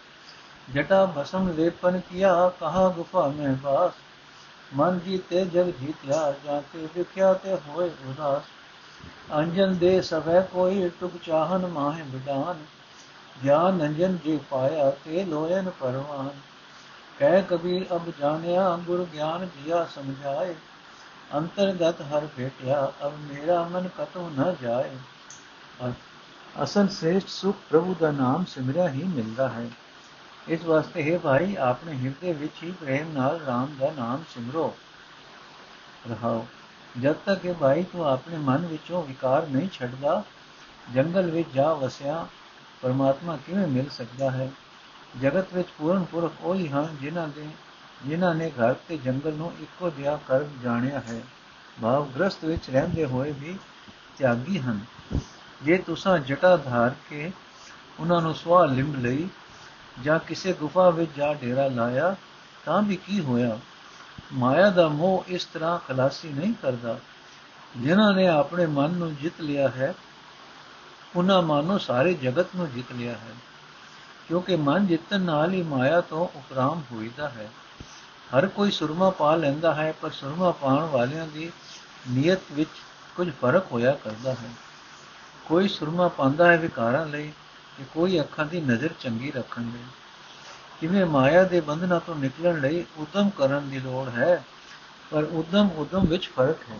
[0.74, 3.94] ਜਟਾ ਭਸਮ ਲੇਪਨ ਕੀਆ, ਕਹਾ ਗੁਫਾ ਮੈਂ ਵਾਸ।
[4.76, 8.44] ਮਨ ਜੀਤੇ ਜਗ ਜੀਤਿਆ ਜਾਤੇ ਵਿਖਿਆ ਤੇ ਹੋਏ ਉਦਾਸ।
[9.34, 12.58] ਅੰਜਨ ਦੇ ਸਭੈ ਕੋਈ ਟੁਕ ਚਾਹਨ ਮਾਹਿ ਬਿਡਾਨ।
[13.44, 16.30] ਗਿਆਨ ਅੰਜਨ ਜੀ ਪਾਇਆ, ਤੇ ਲੋਇਨ ਪਰਵਾਨ।
[17.20, 20.56] ਕਹਿ ਕਬੀਰ, ਅਬ ਜਾਣਿਆ, ਗੁਰ ਗਿਆਨ ਦਿਆ ਸਮਝਾਏ।
[21.36, 24.96] ਅੰਤਰਗਤ ਹਰ ਭੇਟਿਆ, ਅਬ ਮੇਰਾ ਮਨ ਕਤੋਂ ਨ ਜਾਏ।
[26.64, 29.70] ਅਸਲ ਸ੍ਰੇਸ਼ਟ ਸੁਖ ਪ੍ਰਭੂ ਦਾ ਨਾਮ ਸਿਮਰਿਆ ਹੀ ਮਿਲਦਾ ਹੈ।
[30.48, 34.74] ਇਸ ਵਾਸਤੇ ਹੈ ਭਾਈ ਆਪਣੇ ਹਿਰਦੇ ਵਿੱਚ ਹੀ ਪ੍ਰੇਮ ਨਾਲ RAM ਦਾ ਨਾਮ ਸਿਮਰੋ।
[36.10, 36.46] ਰਹਾਓ,
[37.02, 40.24] ਜਦ ਤੱਕ ਇਹ ਭਾਈ ਤੂੰ ਆਪਣੇ ਮਨ ਵਿੱਚੋਂ ਵਿਕਾਰ ਨਹੀਂ ਛੱਡਦਾ,
[40.94, 42.26] ਜੰਗਲ ਵਿੱਚ ਜਾ ਵਸਿਆ,
[42.82, 44.50] ਪਰਮਾਤਮਾ ਕਿਵੇਂ ਮਿਲ ਸਕਦਾ ਹੈ?
[45.22, 47.48] ਜਗਤ ਵਿੱਚ ਪੂਰਨ ਪੁਰਖ ਉਹੀ ਹਨ ਜਿਨ੍ਹਾਂ ਦੇ
[48.06, 51.22] ਜਿਨ੍ਹਾਂ ਨੇ ਘਰ ਤੇ ਜੰਗਲ ਨੂੰ ਇੱਕੋ ਜਿਹਾ ਕਰ ਜਾਣਿਆ ਹੈ
[51.82, 53.58] ਭਾਵ ਗ੍ਰਸਤ ਵਿੱਚ ਰਹਿੰਦੇ ਹੋਏ ਵੀ
[54.18, 54.80] ਤਿਆਗੀ ਹਨ।
[55.64, 57.32] ਜੇ ਤੁਸੀਂ ਜਟਾ ਧਾਰ ਕੇ
[58.00, 59.28] ਉਹਨਾਂ ਨੂੰ ਸਵਾ ਲਿੰਬ ਲਈ
[60.04, 62.16] ਜਾਂ ਕਿਸੇ ਗੁਫਾ ਵਿੱਚ ਜਾ ਡੇਰਾ ਲਾਇਆ,
[62.66, 63.60] ਤਾਂ ਵੀ ਕੀ ਹੋਇਆ?
[64.34, 66.98] ਮਾਇਆ ਦਾ ਮੋਹ ਇਸ ਤਰ੍ਹਾਂ ਖਲਾਸੀ ਨਹੀਂ ਕਰਦਾ।
[67.78, 69.94] ਜਿਨ੍ਹਾਂ ਨੇ ਆਪਣੇ ਮਨ ਨੂੰ ਜਿੱਤ ਲਿਆ ਹੈ,
[71.16, 73.34] ਉਹਨਾਂ ਮਾਨੋ ਸਾਰੇ ਜਗਤ ਨੂੰ ਜਿੱਤ ਲਿਆ ਹੈ,
[74.28, 77.50] ਕਿਉਂਕਿ ਮਨ ਜਿੱਤਣ ਨਾਲ ਹੀ ਮਾਇਆ ਤੋਂ ਉਪਰਾਮ ਹੋਈਦਾ ਹੈ।
[78.38, 81.52] ਹਰ ਕੋਈ ਸੁਰਮਾ ਪਾ ਲੈਂਦਾ ਹੈ, ਪਰ ਸੁਰਮਾ ਪਾਣ ਵਾਲਿਆਂ ਦੀ
[82.10, 82.70] ਨੀਅਤ ਵਿੱਚ
[83.16, 84.50] ਕੁਝ ਫ਼ਰਕ ਹੋਇਆ ਕਰਦਾ ਹੈ।
[85.46, 87.32] ਕੋਈ ਸੁਰਮਾ ਪਾਉਂਦਾ ਹੈ ਵਿਕਾਰਾਂ ਲਈ
[87.78, 89.84] ਕਿ ਕੋਈ ਅੱਖਾਂ ਦੀ ਨਜ਼ਰ ਚੰਗੀ ਰੱਖਣ ਲਈ।
[90.82, 94.44] ਕਿਵੇਂ ਮਾਇਆ ਦੇ ਬੰਧਨਾਂ ਤੋਂ ਨਿਕਲਣ ਲਈ ਉਦਮ ਕਰਨ ਦੀ ਲੋੜ ਹੈ,
[95.12, 96.80] ਪਰ ਉਦਮ ਉਦਮ ਵਿੱਚ ਫ਼ਰਕ ਹੈ।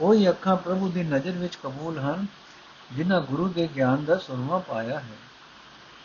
[0.00, 2.26] ਉਹੀ ਅੱਖਾਂ ਪ੍ਰਭੂ ਦੀ ਨਜ਼ਰ ਵਿੱਚ ਕਬੂਲ ਹਨ,
[2.92, 5.16] ਜਿਨ੍ਹਾਂ ਗੁਰੂ ਦੇ ਗਿਆਨ ਦਾ ਸੁਰਮਾ ਪਾਇਆ ਹੈ।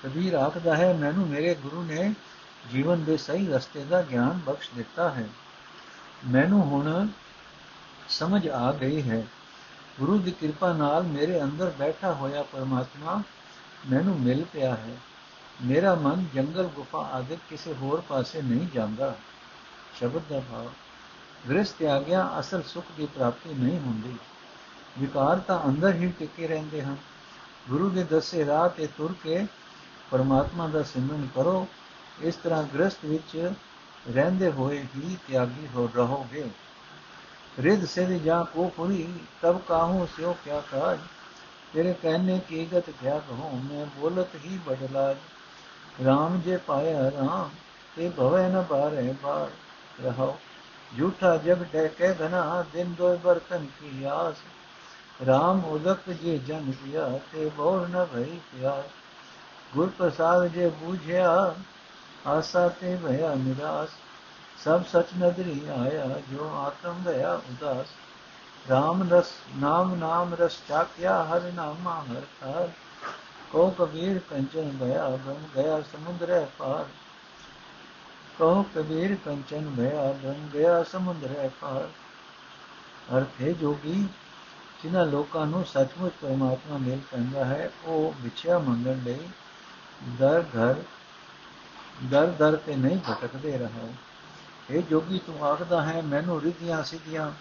[0.03, 2.13] ਕਬੀਰ ਆਖਦਾ ਹੈ, ਮੈਨੂੰ ਮੇਰੇ ਗੁਰੂ ਨੇ
[2.72, 5.29] ਜੀਵਨ ਦੇ ਸਹੀ ਰਸਤੇ ਦਾ ਗਿਆਨ ਬਖਸ਼ ਦਿੱਤਾ ਹੈ।
[6.27, 7.07] ਮੈਨੂੰ ਹੁਣ
[8.10, 9.27] ਸਮਝ ਆ ਗਈ ਹੈ।
[10.00, 13.24] ਗੁਰੂ ਦੀ ਕਿਰਪਾ ਨਾਲ ਮੇਰੇ ਅੰਦਰ ਬੈਠਾ ਹੋਇਆ ਪਰਮਾਤਮਾ
[13.91, 14.98] ਮੈਨੂੰ ਮਿਲ ਪਿਆ ਹੈ।
[15.63, 19.15] ਮੇਰਾ ਮਨ ਜੰਗਲ ਗੁਫਾ ਆਦਿ ਕਿਸੇ ਹੋਰ ਪਾਸੇ ਨਹੀਂ ਜਾਂਦਾ।
[20.00, 20.69] ਸ਼ਬਦ ਦਾ ਭਾਵ
[21.50, 24.15] ਗ੍ਰਸਥ ਤਿਆਗਿਆ ਅਸਲ ਸੁਖ ਦੀ ਪ੍ਰਾਪਤੀ ਨਹੀਂ ਹੁੰਦੀ।
[25.00, 26.98] ਵਿਕਾਰ ਤਾਂ ਅੰਦਰ ਹੀ ਟਿਕੇ ਰਹਿੰਦੇ ਹਨ।
[27.69, 29.48] ਗੁਰੂ ਦੇ ਦੱਸੇ ਰਾਹ ਤੇ ਤੁਰ ਕੇ
[30.12, 31.67] ਪਰਮਾਤਮਾ ਦਾ ਸਿਮਰਨ ਕਰੋ।
[32.22, 33.53] ਇਸ ਤਰ੍ਹਾਂ ਗ੍ਰਸਥ ਵਿੱਚ
[34.13, 36.50] ਰਹਿੰਦੇ ਹੋਏ ਹੀ ਤਿਆਗੀ ਹੋ ਰਹੋਗੇ।
[37.60, 41.00] ਰਿਦ ਸੇ ਜਾ ਕੋ ਪੁਰੀ ਤਬ ਕਾਹੂ ਸਿਓ ਕਿਆ ਕਾਜ?
[41.74, 43.65] ਤੇਰੇ ਕਹਿਨੇ ਕੀ ਗਤ ਕਿਆ ਕਹੂੰ?
[43.65, 45.17] ਮੈਂ ਬੋਲਤ ਹੀ ਬਦਲਾਜ
[46.07, 47.50] RAM ਜੇ ਪਾਇਆ ਰਾਮ
[47.95, 49.51] ਤੇ ਭਵੇ ਨ ਬਾਰੇ ਬਾਰ
[50.03, 50.39] ਰਹੋ
[51.00, 54.36] ਝੂਠਾ ਜਗ ਡੈਕੇ ਘਨਾ ਦਿਨ ਦੋਇ ਬਰਤਨ ਕੀ ਆਸ।
[55.29, 58.86] RAM ਉਦਕ ਜੇ ਜਨ ਪਿਆ, ਤੇ ਬੋਰ ਨ ਭਈ ਪਿਆਸ।
[59.74, 61.55] ਗੁਰ ਪ੍ਰਸਾਦ ਜੇ ਬੂਝਿਆ
[62.27, 63.89] ਆਸਾ ਤੇ ਭਇਆ ਨਿਰਾਸ,
[64.63, 67.88] ਸਭ ਸਚ ਨਦਰੀ ਆਇਆ, ਜੋ ਆਤਮ ਭਇਆ ਉਦਾਸ।
[68.72, 72.70] RAM ਰਸ, ਨਾਮ ਨਾਮ ਰਸ ਚਾਕਿਆ, ਹਰ ਨਾਮਾ ਹਰ ਹਰ
[73.51, 76.86] ਕੋ ਕਬੀਰ ਕੰਚਨ ਭਇਆ ਬਨ ਗਿਆ ਸਮੁੰਦਰੇ ਪਾਰ।
[78.38, 81.89] ਕੋ ਕਬੀਰ ਕੰਚਨ ਭਇਆ ਬਨ ਗਿਆ ਸਮੁੰਦਰੇ ਪਾਰ।
[83.17, 84.08] ਅਰਥ ਹੈ ਜੋਗੀ,
[84.84, 89.27] ਜਿਨ੍ਹਾਂ ਲੋਕਾਂ ਨੂੰ ਸੱਚਮੁੱਚ ਪਰਮਾਤਮਾ ਮਿਲ ਪੈਂਦਾ ਹੈ, ਉਹ ਵਿਚਿਆ ਮੰਗਣ ਲਈ
[90.03, 90.75] ਦਰ ਘਰ
[92.03, 93.95] ਦਰ ਦਰ ਤੇ ਨਹੀਂ ਭਟਕਦੇ ਰਹੋ।
[94.69, 97.31] ਇਹ ਜੋਗੀ, ਤੂੰ ਆਖਦਾ ਹੈ, ਮੈਨੂੰ ਰਿਧੀਆਂ ਸਿੱਧੀਆਂ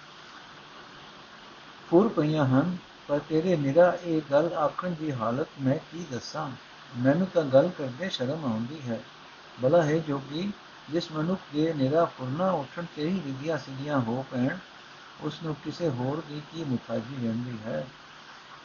[1.91, 2.77] ਫੁਰ ਪਈਆਂ ਹਨ,
[3.09, 6.51] ਪਰ ਤੇਰੇ ਨਿਰਾ ਇਹ ਗੱਲ ਆਖਣ ਦੀ ਹਾਲਤ ਮੈਂ ਕੀ ਦੱਸਾਂ?
[6.97, 9.01] ਮੈਨੂੰ ਤਾਂ ਗੱਲ ਕਰਦੇ ਸ਼ਰਮ ਆਉਂਦੀ ਹੈ।
[9.61, 10.53] ਬਲਾ ਹੈ ਜੋਗੀ,
[10.91, 14.57] ਜਿਸ ਮਨੁੱਖ ਦੇ ਨਿਰਾ ਫੁਰਨਾ ਉੱਠਣ ਤੇ ਹੀ ਰਿਧੀਆਂ ਸਿੱਧੀਆਂ ਹੋ ਪੈਣ
[15.21, 17.87] ਉਸ ਨੂੰ ਕਿਸੇ ਹੋਰ ਦੀ ਕੀ ਮੁਤਾਜੀ ਰਹਿੰਦੀ ਹੈ?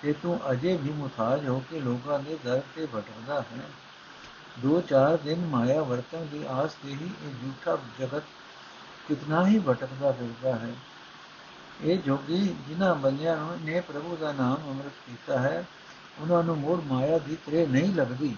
[0.02, 3.89] ਤੇ ਤੂੰ ਅਜੇ ਵੀ ਮੁਤਾਜ ਹੋ ਕੇ ਲੋਕਾਂ ਦੇ ਦਰ ਤੇ ਭਟਕਦਾ ਹੈ।
[4.60, 8.24] ਦੋ ਚਾਰ ਦਿਨ ਮਾਇਆ ਵਰਤਨ ਦੀ ਆਸ ਤੇ ਹੀ ਇਹ ਝੂਠਾ ਜਗਤ
[9.08, 10.74] ਕਿਤਨਾ ਹੀ ਭਟਕਦਾ ਫਿਰਦਾ ਹੈ।
[11.82, 15.66] ਇਹ ਜੋਗੀ ਜਿਨ੍ਹਾਂ ਬੰਦਿਆਂ ਨੇ ਪ੍ਰਭੂ ਦਾ ਨਾਮ ਅੰਮ੍ਰਿਤ ਕੀਤਾ ਹੈ,
[16.20, 18.36] ਉਹਨਾਂ ਨੂੰ ਮੋੜ ਮਾਇਆ ਦੀ ਤਰੇ ਨਹੀਂ ਲੱਗਦੀ।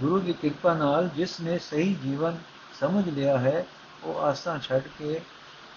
[0.00, 2.38] ਗੁਰੂ ਦੀ ਕਿਰਪਾ ਨਾਲ ਜਿਸ ਨੇ ਸਹੀ ਜੀਵਨ
[2.80, 3.66] ਸਮਝ ਲਿਆ ਹੈ,
[4.04, 5.20] ਉਹ ਆਸਾਂ ਛੱਡ ਕੇ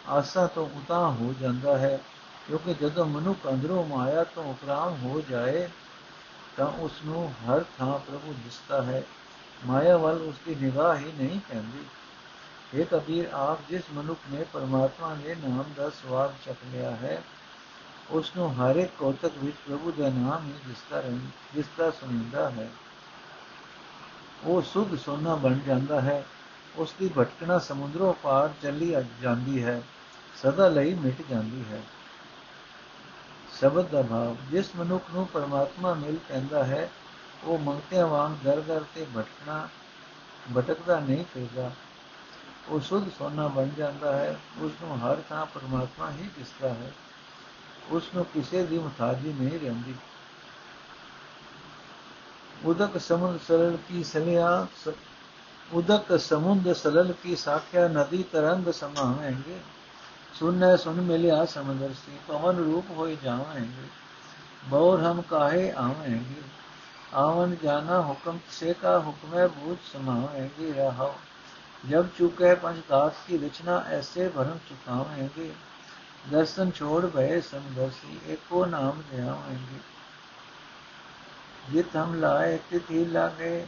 [0.07, 1.99] ਆਸਾਂ ਤੋਂ ਉਤਾਂ ਹੋ ਜਾਂਦਾ ਹੈ,
[2.47, 5.69] ਕਿਉਂਕਿ ਜਦੋਂ ਮਨੁੱਖ ਅੰਦਰੋਂ ਮਾਇਆ ਤੋਂ ਉਪਰਾਮ ਹੋ ਜਾਏ
[6.57, 9.03] ਤਾਂ ਉਸ ਨੂੰ ਹਰ ਥਾਂ ਪ੍ਰਭੂ ਦਿਸਦਾ ਹੈ।
[9.65, 11.83] ਮਾਇਆ ਵੱਲ ਉਸ ਦੀ ਨਿਗਾਹ ਹੀ ਨਹੀਂ ਪੈਂਦੀ।
[12.73, 17.23] ਇਹ ਕਬੀਰ, ਆਪ ਜਿਸ ਮਨੁੱਖ ਨੇ ਪਰਮਾਤਮਾ ਦੇ ਨਾਮ ਦਾ ਸਵਾਦ ਚੱਕ ਲਿਆ ਹੈ
[18.09, 22.69] ਉਸ ਨੂੰ ਹਰ ਇੱਕ ਕੋਤਕ ਵਿੱਚ ਪ੍ਰਭੂ ਦਾ ਨਾਮ ਹੀ ਦਿਸਦਾ ਰਹਿੰਦਾ ਦਿਸਦਾ ਸੁਣਦਾ ਹੈ।
[24.43, 26.25] ਉਹ ਸੁਧ ਸੋਨਾ ਬਣ ਜਾਂਦਾ ਹੈ।
[26.75, 29.81] ਉਸ ਦੀ ਭਟਕਣਾ ਸਮੁੰਦਰੋਂ ਪਾਰ ਚੱਲੀ ਜਾਂਦੀ ਹੈ।
[30.35, 31.81] ਸਦਾ ਲਈ ਮਿਟ ਜਾਂਦੀ ਹੈ।
[33.59, 36.91] ਸ਼ਬਦ ਦਾ ਭਾਵ ਜਿਸ ਮਨੁੱਖ ਨੂੰ ਪਰਮਾਤਮਾ ਮਿਲ ਪੈਂਦਾ ਹੈ,
[37.43, 39.69] ਉਹ ਮੰਗਤਿਆਂ ਵਾਂਗ ਦਰ-ਦਰ ਤੇ ਭਟਕਣਾ,
[40.57, 41.71] ਭਟਕਦਾ ਨਹੀਂ ਫਿਰਦਾ।
[42.69, 46.91] ਉਹ ਸੁਧ ਸੋਨਾ ਬਣ ਜਾਂਦਾ ਹੈ। ਉਸ ਨੂੰ ਹਰ ਥਾਂ ਪਰਮਾਤਮਾ ਹੀ ਦਿਸਦਾ ਹੈ।
[47.89, 49.95] ਉਸ ਨੂੰ ਕਿਸੇ ਦੀ ਮੁਤਾਜੀ ਨਹੀਂ ਰਹਿੰਦੀ।
[52.65, 54.67] ਉਦਕ ਸਮੁੰਦ ਸਰਲ ਕੀ ਸਲਿਆ
[55.73, 59.59] ਉਦਕ ਸਮੁੰਦ ਸਰਲ ਕੀ ਸਾਖਿਆ, ਨਦੀ ਤਰੰਗ ਸਮਾਵੇਂਗੇ
[60.39, 63.87] सुन सुन मिलिया समंदर सी पवन रूप होए जावेंगे,
[64.69, 66.41] बौर हम काहे आवेंगे?
[67.13, 71.15] आवन जाना हुक्म, से का हुक्म बूझ समावेंगे रहो
[71.85, 75.51] जब चुके पंचकाश की रचना, ऐसे भरम चुकावेंगे।
[76.31, 79.79] दर्शन छोड़ भय समदर्शी, एको नाम जावेंगे
[81.71, 83.67] जित हम लाए तिथि लागे।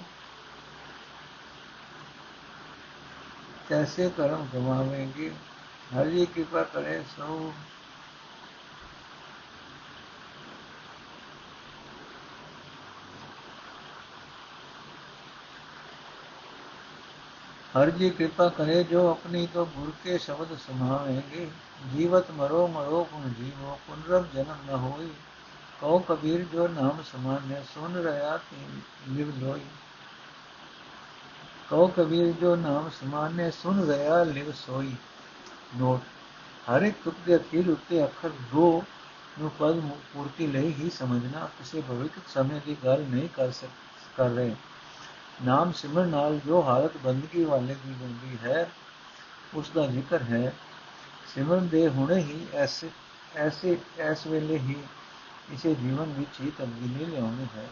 [3.69, 5.50] कैसे कर्म गवावेंगे?
[5.92, 7.38] हर जी कृपा करे सो
[17.74, 21.46] हर जी कृपा करे जो अपनी तो गुरु के शब्द समावेंगे
[21.92, 25.08] जीवत मरो मरो पुन जीवो पुनरव जन्म न होई
[25.80, 28.34] कहो कबीर जो नाम समान्य सुन रहा
[29.08, 29.66] लिव लोई
[31.70, 34.96] कहो कबीर जो नाम समान्य सुन रहा लिव सोई
[35.77, 36.01] ਨੋਟ।
[36.69, 38.83] ਹਰ ਇੱਕ ਤੁਕ ਦੇ ਅਖੀਰ ਉੱਤੇ ਅੱਖਰ ਦੋ
[39.39, 39.79] ਨੂੰ ਪਦ
[40.13, 43.67] ਪੂਰਤੀ ਲਈ ਹੀ ਸਮਝਣਾ ਕਿਸੇ ਭਵਿੱਖ ਸਮੇਂ ਦੀ ਗੱਲ ਨਹੀਂ ਕਰ ਸਕ,
[44.17, 44.55] ਕਰ ਰਹੇ।
[45.43, 48.69] ਨਾਮ ਸਿਮਰਨ ਨਾਲ ਜੋ ਹਾਲਤ ਬੰਦਗੀ ਵਾਲੇ ਦੀ ਹੁੰਦੀ ਹੈ,
[49.53, 50.53] ਉਸ ਦਾ ਜ਼ਿਕਰ ਹੈ।
[51.35, 52.89] ਸਿਮਰਨ ਦੇ ਹੁਣੇ ਹੀ ਐਸੇ
[53.35, 54.75] ਐਸੇ, ਐਸ ਵੇਲੇ ਹੀ
[55.53, 57.67] ਇਸੇ ਜੀਵਨ ਵਿੱਚ ਹੀ ਤਬਦੀਲੀ ਲਿਆਉਣੀ ਹੈ।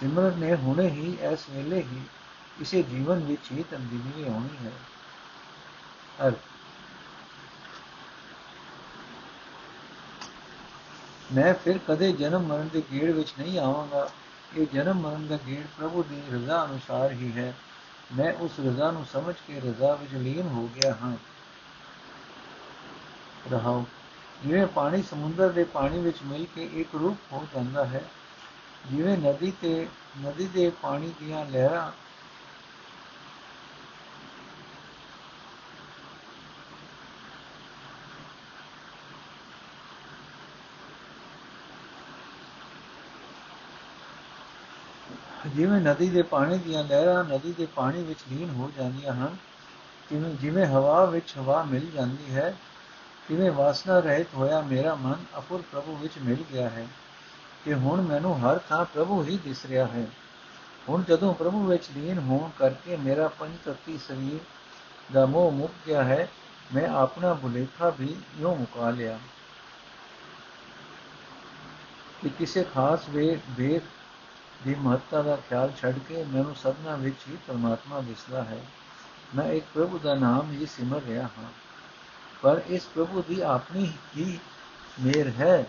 [0.00, 2.00] ਸਿਮਰਨ ਨੇ ਹੁਣੇ ਹੀ ਇਸ ਵੇਲੇ ਹੀ
[2.60, 4.72] ਇਸੇ ਜੀਵਨ ਵਿੱਚ ਹੀ ਤਬਦੀਲੀ ਲਿਆਉਣੀ ਹੈ।
[6.18, 6.52] ਅਰਥ
[11.32, 14.08] ਮੈਂ ਫਿਰ ਕਦੇ ਜਨਮ ਮਰਨ ਦੇ ਗੇੜ ਵਿੱਚ ਨਹੀਂ ਆਵਾਂਗਾ
[14.56, 17.54] ਇਹ ਜਨਮ ਮਰਨ ਦਾ ਗੇੜ ਪ੍ਰਭੂ ਦੀ ਰਜ਼ਾ ਅਨੁਸਾਰ ਹੀ ਹੈ
[18.14, 21.16] ਮੈਂ ਉਸ ਰਜ਼ਾ ਨੂੰ ਸਮਝ ਕੇ ਰਜ਼ਾ ਵਿੱਚ ਲੀਨ ਹੋ ਗਿਆ ਹਾਂ
[23.52, 23.84] ਰਹਾਉ
[24.44, 28.02] ਜਿਵੇਂ ਪਾਣੀ ਸਮੁੰਦਰ ਦੇ ਪਾਣੀ ਵਿੱਚ ਮਿਲ ਕੇ ਇੱਕ ਰੂਪ ਹੋ ਜਾਂਦਾ ਹੈ
[28.90, 29.86] ਜਿਵੇਂ ਨਦੀ ਤੇ
[30.20, 31.90] ਨਦੀ ਦੇ ਪਾਣੀ ਦੀਆਂ ਲਹਿਰਾਂ
[45.54, 49.36] ਜਿਵੇਂ ਨਦੀ ਦੇ ਪਾਣੀ ਦੀਆਂ ਲਹਿਰਾਂ ਨਦੀ ਦੇ ਪਾਣੀ ਵਿੱਚ ਲੀਨ ਹੋ ਜਾਂਦੀਆਂ ਹਨ
[50.10, 52.54] ਜਿਵੇਂ ਜਿਵੇਂ ਹਵਾ ਵਿੱਚ ਹਵਾ ਮਿਲ ਜਾਂਦੀ ਹੈ
[53.28, 56.86] ਜਿਵੇਂ ਵਾਸਨਾ ਰਹਿਤ ਹੋਇਆ ਮੇਰਾ ਮਨ ਅਪੁਰ ਪ੍ਰਭੂ ਵਿੱਚ ਮਿਲ ਗਿਆ ਹੈ,
[57.64, 60.06] ਕਿ ਹੁਣ ਮੈਨੂੰ ਹਰ ਥਾਂ ਪ੍ਰਭੂ ਹੀ ਦਿਸ ਰਿਹਾ ਹੈ।
[60.88, 64.38] ਹੁਣ ਜਦੋਂ ਪ੍ਰਭੂ ਵਿੱਚ ਲੀਨ ਹੋਣ ਕਰਕੇ ਮੇਰਾ ਪੰਜ ਤੱਤੀ ਸਰੀਰ
[65.12, 66.28] ਦਾ ਮੋਹ ਮੁੱਕ ਗਿਆ ਹੈ,
[66.74, 69.18] ਮੈਂ ਆਪਣਾ ਭੁਲੇਖਾ ਵੀ ਯੋ ਮੁਕਾ ਲਿਆ।
[72.22, 73.82] ਕਿ ਕਿਸੇ ਖਾਸ ਵੇ ਵੇਖ
[74.64, 78.60] ਦੀ ਮਹੱਤਤਾ ਦਾ ਖਿਆਲ ਛੱਡ ਕੇ ਮੈਨੂੰ ਸਭਨਾ ਵਿੱਚ ਹੀ ਪਰਮਾਤਮਾ ਦਿਸਦਾ ਹੈ
[79.36, 81.50] ਮੈਂ ਇੱਕ ਪ੍ਰਭੂ ਦਾ ਨਾਮ ਹੀ ਸਿਮਰ ਰਿਹਾ ਹਾਂ
[82.42, 84.38] ਪਰ ਇਸ ਪ੍ਰਭੂ ਦੀ ਆਪਣੀ ਹੀ
[85.00, 85.66] ਮੇਰ ਹੈ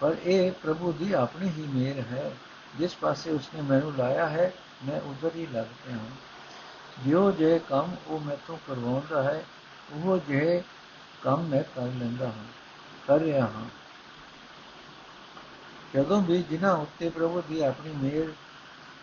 [0.00, 2.32] ਪਰ ਇਹ ਪ੍ਰਭੂ ਦੀ ਆਪਣੀ ਹੀ ਮੇਰ ਹੈ
[2.78, 4.52] ਜਿਸ ਪਾਸੇ ਉਸਨੇ ਮੈਨੂੰ ਲਾਇਆ ਹੈ
[4.84, 6.10] ਮੈਂ ਉਧਰ ਹੀ ਲੱਗ ਪਿਆ ਹਾਂ
[7.04, 9.44] ਜਿਉ ਜੇ ਕੰਮ ਉਹ ਮੈਥੋਂ ਕਰਵਾਉਂਦਾ ਹੈ
[9.92, 10.62] ਉਹ ਜੇ
[11.22, 12.44] ਕੰਮ ਮੈਂ ਕਰ ਲੈਂਦਾ ਹਾਂ
[13.06, 13.79] ਕਰ ਰਿਹਾ ਹਾਂ
[15.94, 18.32] ਜਦੋਂ ਵੀ ਜਿਨ੍ਹਾਂ ਉੱਤੇ ਪ੍ਰਭੂ ਦੀ ਆਪਣੀ ਮਿਹਰ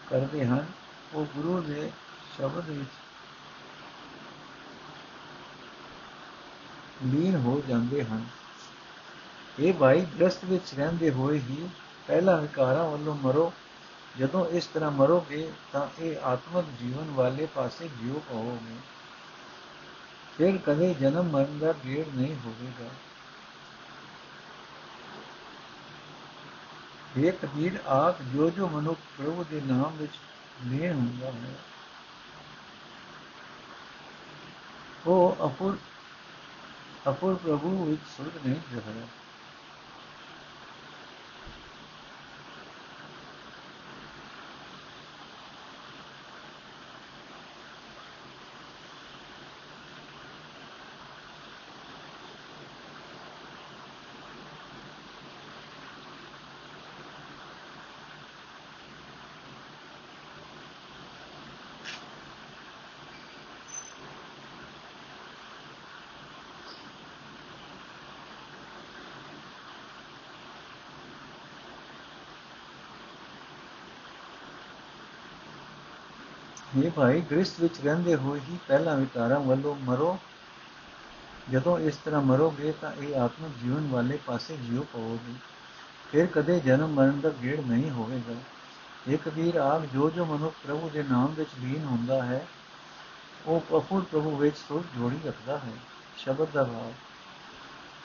[0.09, 0.65] ਕਰਦੇ ਹਨ,
[1.13, 1.91] ਉਹ ਗੁਰੂ ਦੇ
[2.37, 2.89] ਸ਼ਬਦ ਵਿੱਚ
[7.05, 8.25] ਲੀਨ ਹੋ ਜਾਂਦੇ ਹਨ।
[9.59, 11.69] ਇਹ ਭਾਈ ਗ੍ਰਸਤ ਵਿੱਚ ਰਹਿੰਦੇ ਹੋਏ ਹੀ
[12.07, 13.53] ਪਹਿਲਾ ਵਿਕਾਰਾਂ ਵੱਲੋਂ ਮਰੋ।
[14.19, 18.75] ਜਦੋਂ ਇਸ ਤਰ੍ਹਾਂ ਮਰੋਗੇ ਤਾਂ ਇਹ ਆਤਮਿਕ ਜੀਵਨ ਵਾਲੇ ਪਾਸੇ ਜਿਉ ਪਾਓਗੇ।
[20.37, 22.89] ਫਿਰ ਕਦੇ ਜਨਮ ਮਰਨ ਦਾ ਗੇੜ ਨਹੀਂ ਹੋਵੇਗਾ।
[27.15, 30.11] ਇਹ ਕਬੀਰ ਆਪ ਜੋ ਜੋ ਮਨੁੱਖ ਪ੍ਰਭੂ ਦੇ ਨਾਮ ਵਿੱਚ
[30.65, 31.53] ਲੀਨ ਹੁੰਦਾ ਹੈ,
[35.07, 35.77] ਉਹ ਅਪੁਰ
[37.09, 39.05] ਅਪੁਰ ਪ੍ਰਭੂ ਵਿੱਚ ਸੁਰਗ ਨਹੀਂ ਜਹਰਾ
[76.77, 80.17] ਇਹ ਭਾਈ, ਗ੍ਰਸਥ ਵਿੱਚ ਰਹਿੰਦੇ ਹੋਏ ਹੀ ਪਹਿਲਾਂ ਵਿਕਾਰਾਂ ਵੱਲੋਂ ਮਰੋ।
[81.51, 85.33] ਜਦੋਂ ਇਸ ਤਰ੍ਹਾਂ ਮਰੋਗੇ ਤਾਂ ਇਹ ਆਤਮਿਕ ਜੀਵਨ ਵਾਲੇ ਪਾਸੇ ਜਿਉ ਪਾਓਗੇ
[86.11, 88.35] ਫਿਰ ਕਦੇ ਜਨਮ ਮਰਨ ਦਾ ਗੇੜ ਨਹੀਂ ਹੋਵੇਗਾ।
[89.07, 92.45] ਇਹ ਕਬੀਰ ਆਪ ਜੋ ਜੋ ਮਨੁੱਖ ਪ੍ਰਭੂ ਦੇ ਨਾਮ ਵਿੱਚ ਲੀਨ ਹੁੰਦਾ ਹੈ,
[93.45, 95.71] ਉਹ ਅਪੂਰ ਪ੍ਰਭੂ ਵਿੱਚ ਸੁਰ ਜੋੜੀ ਰੱਖਦਾ ਹੈ।
[96.17, 96.91] ਸ਼ਬਦ ਦਾ ਭਾਵ।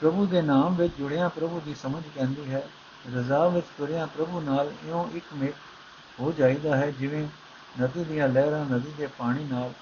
[0.01, 2.67] ਪ੍ਰਭੂ ਦੇ ਨਾਮ ਵਿੱਚ ਜੁੜਿਆ ਪ੍ਰਭੂ ਦੀ ਸਮਝ ਕਹਿੰਦੀ ਹੈ,
[3.15, 5.55] ਰਜ਼ਾ ਵਿੱਚ ਤੁਰਿਆ ਪ੍ਰਭੂ ਨਾਲ ਇਉਂ ਇੱਕ ਮੇਕ
[6.19, 7.27] ਹੋ ਜਾਈਦਾ ਹੈ, ਜਿਵੇਂ
[7.81, 9.73] ਨਦੀ ਦੀਆਂ ਲਹਿਰਾਂ, ਨਦੀ ਦੇ ਪਾਣੀ ਨਾਲ,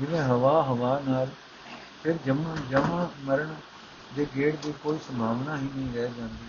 [0.00, 1.28] ਜਿਵੇਂ ਹਵਾ ਹਵਾ ਨਾਲ,
[2.02, 3.54] ਫਿਰ ਜੰਮਣ ਜਮਾ ਮਰਨ
[4.16, 6.46] ਦੇ ਗੇੜ ਦੀ ਕੋਈ ਸੰਭਾਵਨਾ ਹੀ ਨਹੀਂ ਰਹਿ ਜਾਂਦੀ।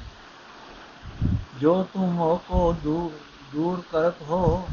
[1.59, 3.11] ਜੋ ਤੁਮ ਹੋ ਕੋ ਦੂਰ
[3.53, 4.67] ਦੂਰ ਕਰਤ ਹੋ,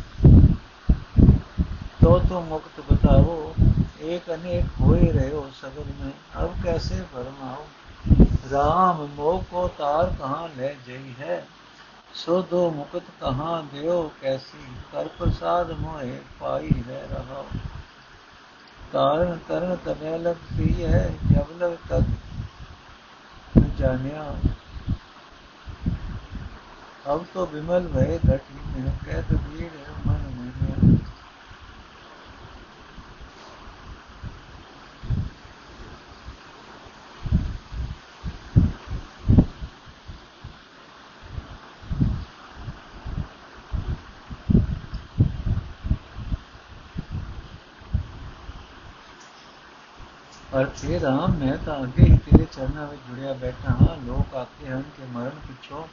[2.00, 3.54] ਤੋ ਤੋ ਮੁਕਤ ਬਤਾਓ
[4.00, 7.62] ایک انیک ہوئے رہو سبر میں اب کیسے فرماؤ
[8.50, 11.40] رام مو کو تار کہاں لے جئی ہے
[12.14, 14.64] सो दो मुक्त कहाँ दियो कैसी?
[14.92, 17.46] कर प्रसाद मोहे पाई है रहो।
[18.92, 22.18] कारण करण तने लग सी है, जब लग तक
[23.78, 24.22] जानिया।
[27.06, 29.70] अब तो विमल भय घटी कह कबीर
[30.06, 30.21] मन
[50.82, 54.70] ਪਰ ਤੇ ਰਾਮ ਮੈਂ ਤਾਂ ਅੱਗੇ ਹੀ ਤੇਰੇ ਚਰਨਾਂ ਵਿੱਚ ਜੁੜਿਆ ਬੈਠਾ ਹਾਂ। ਲੋਕ ਆਖਦੇ
[54.70, 55.86] ਹਨ ਕਿ ਮਰਨ ਪਿੱਛੋਂ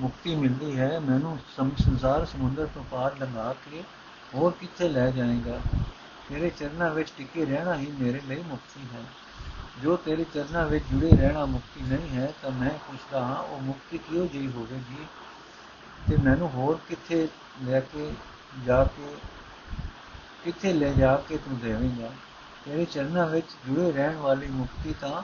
[0.00, 3.82] ਮੁਕਤੀ ਮਿਲਦੀ ਹੈ। ਮੈਨੂੰ ਸੰਸਾਰ ਸਮੁੰਦਰ ਤੋਂ ਪਾਰ ਲੰਘਾ ਕੇ
[4.34, 5.60] ਹੋਰ ਕਿੱਥੇ ਲੈ ਜਾਏਗਾ?
[6.28, 9.02] ਤੇਰੇ ਚਰਨਾਂ ਵਿੱਚ ਟਿਕੇ ਰਹਿਣਾ ਹੀ ਮੇਰੇ ਲਈ ਮੁਕਤੀ ਹੈ।
[9.82, 13.98] ਜੋ ਤੇਰੇ ਚਰਨਾਂ ਵਿੱਚ ਜੁੜੇ ਰਹਿਣਾ ਮੁਕਤੀ ਨਹੀਂ ਹੈ, ਤਾਂ ਮੈਂ ਪੁੱਛਦਾ ਹਾਂ, ਉਹ ਮੁਕਤੀ
[13.98, 15.06] ਕਿਉਂ ਜਿਹੀ ਹੋਵੇਗੀ?
[16.08, 17.28] ਤੇ ਮੈਨੂੰ ਹੋਰ ਕਿੱਥੇ
[17.64, 18.12] ਲੈ ਕੇ
[18.66, 19.14] ਜਾ ਕੇ,
[20.44, 22.10] ਕਿੱਥੇ ਲੈ ਜਾ ਕੇ ਤੂੰ ਦੇਵੇਂਗਾ?
[22.64, 25.22] ਤੇਰੇ ਚਰਨਾਂ ਵਿੱਚ ਜੁੜੇ ਰਹਿਣ ਵਾਲੀ ਮੁਕਤੀ ਤਾਂ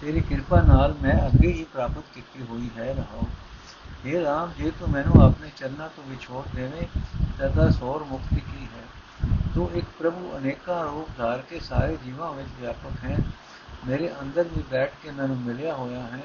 [0.00, 3.22] ਤੇਰੀ ਕਿਰਪਾ ਨਾਲ ਮੈਂ ਅੱਗੇ ਹੀ ਪ੍ਰਾਪਤ ਕੀਤੀ ਹੋਈ ਹੈ, ਰਹਾਉ।
[4.04, 6.86] ਇਹ ਰਾਮ, ਜੇ ਤੂੰ ਮੈਨੂੰ ਆਪਣੇ ਚਰਨਾਂ ਤੋਂ ਵਿਛੋੜ ਦੇਵੇਂ,
[7.38, 8.82] ਤਾਂ ਦੱਸ ਹੋਰ ਮੁਕਤੀ ਕੀ ਹੈ?
[9.54, 13.16] ਤੂੰ ਇੱਕ ਪ੍ਰਭੂ ਅਨੇਕਾਂ ਰੂਪ ਧਾਰ ਕੇ ਸਾਰੇ ਜੀਵਾਂ ਵਿੱਚ ਵਿਆਪਕ ਹੈ।
[13.86, 16.22] ਮੇਰੇ ਅੰਦਰ ਵੀ ਬੈਠ ਕੇ ਮੈਨੂੰ ਮਿਲਿਆ ਹੋਇਆ ਹੈ।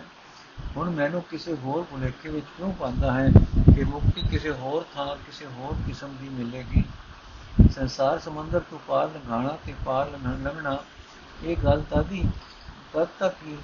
[0.78, 3.30] ਹੁਣ ਮੈਨੂੰ ਕਿਸੇ ਹੋਰ ਭੁਲੇਖੇ ਵਿੱਚ ਕਿਉਂ ਪਾਉਂਦਾ ਹੈ
[3.76, 6.84] ਕਿ ਮੁਕਤੀ ਕਿਸੇ ਹੋਰ ਥਾਂ, ਕਿਸੇ ਹੋਰ ਕਿਸਮ ਦੀ ਮਿਲੇਗੀ?
[7.76, 10.78] ਸੰਸਾਰ ਸਮੁੰਦਰ ਤੋਂ ਪਾਰ ਲੰਘਾਣਾ ਤੇ ਪਾਰ ਲੰਘਣਾ,
[11.44, 12.24] ਇਹ ਗੱਲ ਤਾਦੀ
[12.94, 13.58] ਤਦ ਤੱਕ ਹੀ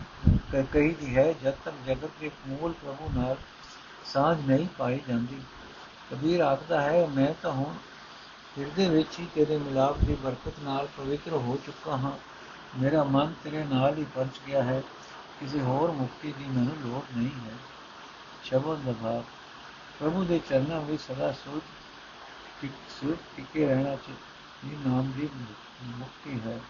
[0.73, 3.35] ਕਹੀ ਦੀ ਹੈ ਜਦ ਤੱਕ ਜਗਤ ਦੇ ਮੂਲ ਪ੍ਰਭੂ ਨਾਲ
[4.05, 5.41] ਸਾਝ ਨਹੀਂ ਪਾਈ ਜਾਂਦੀ।
[6.11, 7.73] ਕਬੀਰ ਆਖਦਾ ਹੈ, ਮੈਂ ਤਾਂ ਹੁਣ
[8.59, 12.11] ਹਿਰਦੇ ਵਿੱਚ ਹੀ ਤੇਰੇ ਮਿਲਾਪ ਦੀ ਬਰਕਤ ਨਾਲ ਪਵਿੱਤਰ ਹੋ ਚੁੱਕਾ ਹਾਂ।
[12.79, 14.81] ਮੇਰਾ ਮਨ ਤੇਰੇ ਨਾਲ ਹੀ ਪਰਚ ਗਿਆ ਹੈ।
[15.39, 17.55] ਕਿਸੇ ਹੋਰ ਮੁਕਤੀ ਦੀ ਮੈਨੂੰ ਲੋੜ ਨਹੀਂ ਹੈ।
[18.43, 19.21] ਸ਼ਬਦ ਦਾ ਭਾਵ,
[19.99, 21.61] ਪ੍ਰਭੂ ਦੇ ਚਰਨਾਂ ਵਿੱਚ ਸਦਾ ਸੁਧ
[22.61, 25.29] टिक, सिर्फ़ टिके रहना चाहिए। ये नाम भी
[25.99, 26.61] मुक्ति है।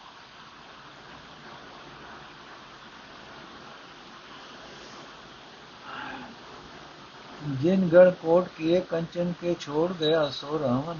[7.61, 10.97] जिन गण कोट किए कंचन के छोड़ गया, सो रावण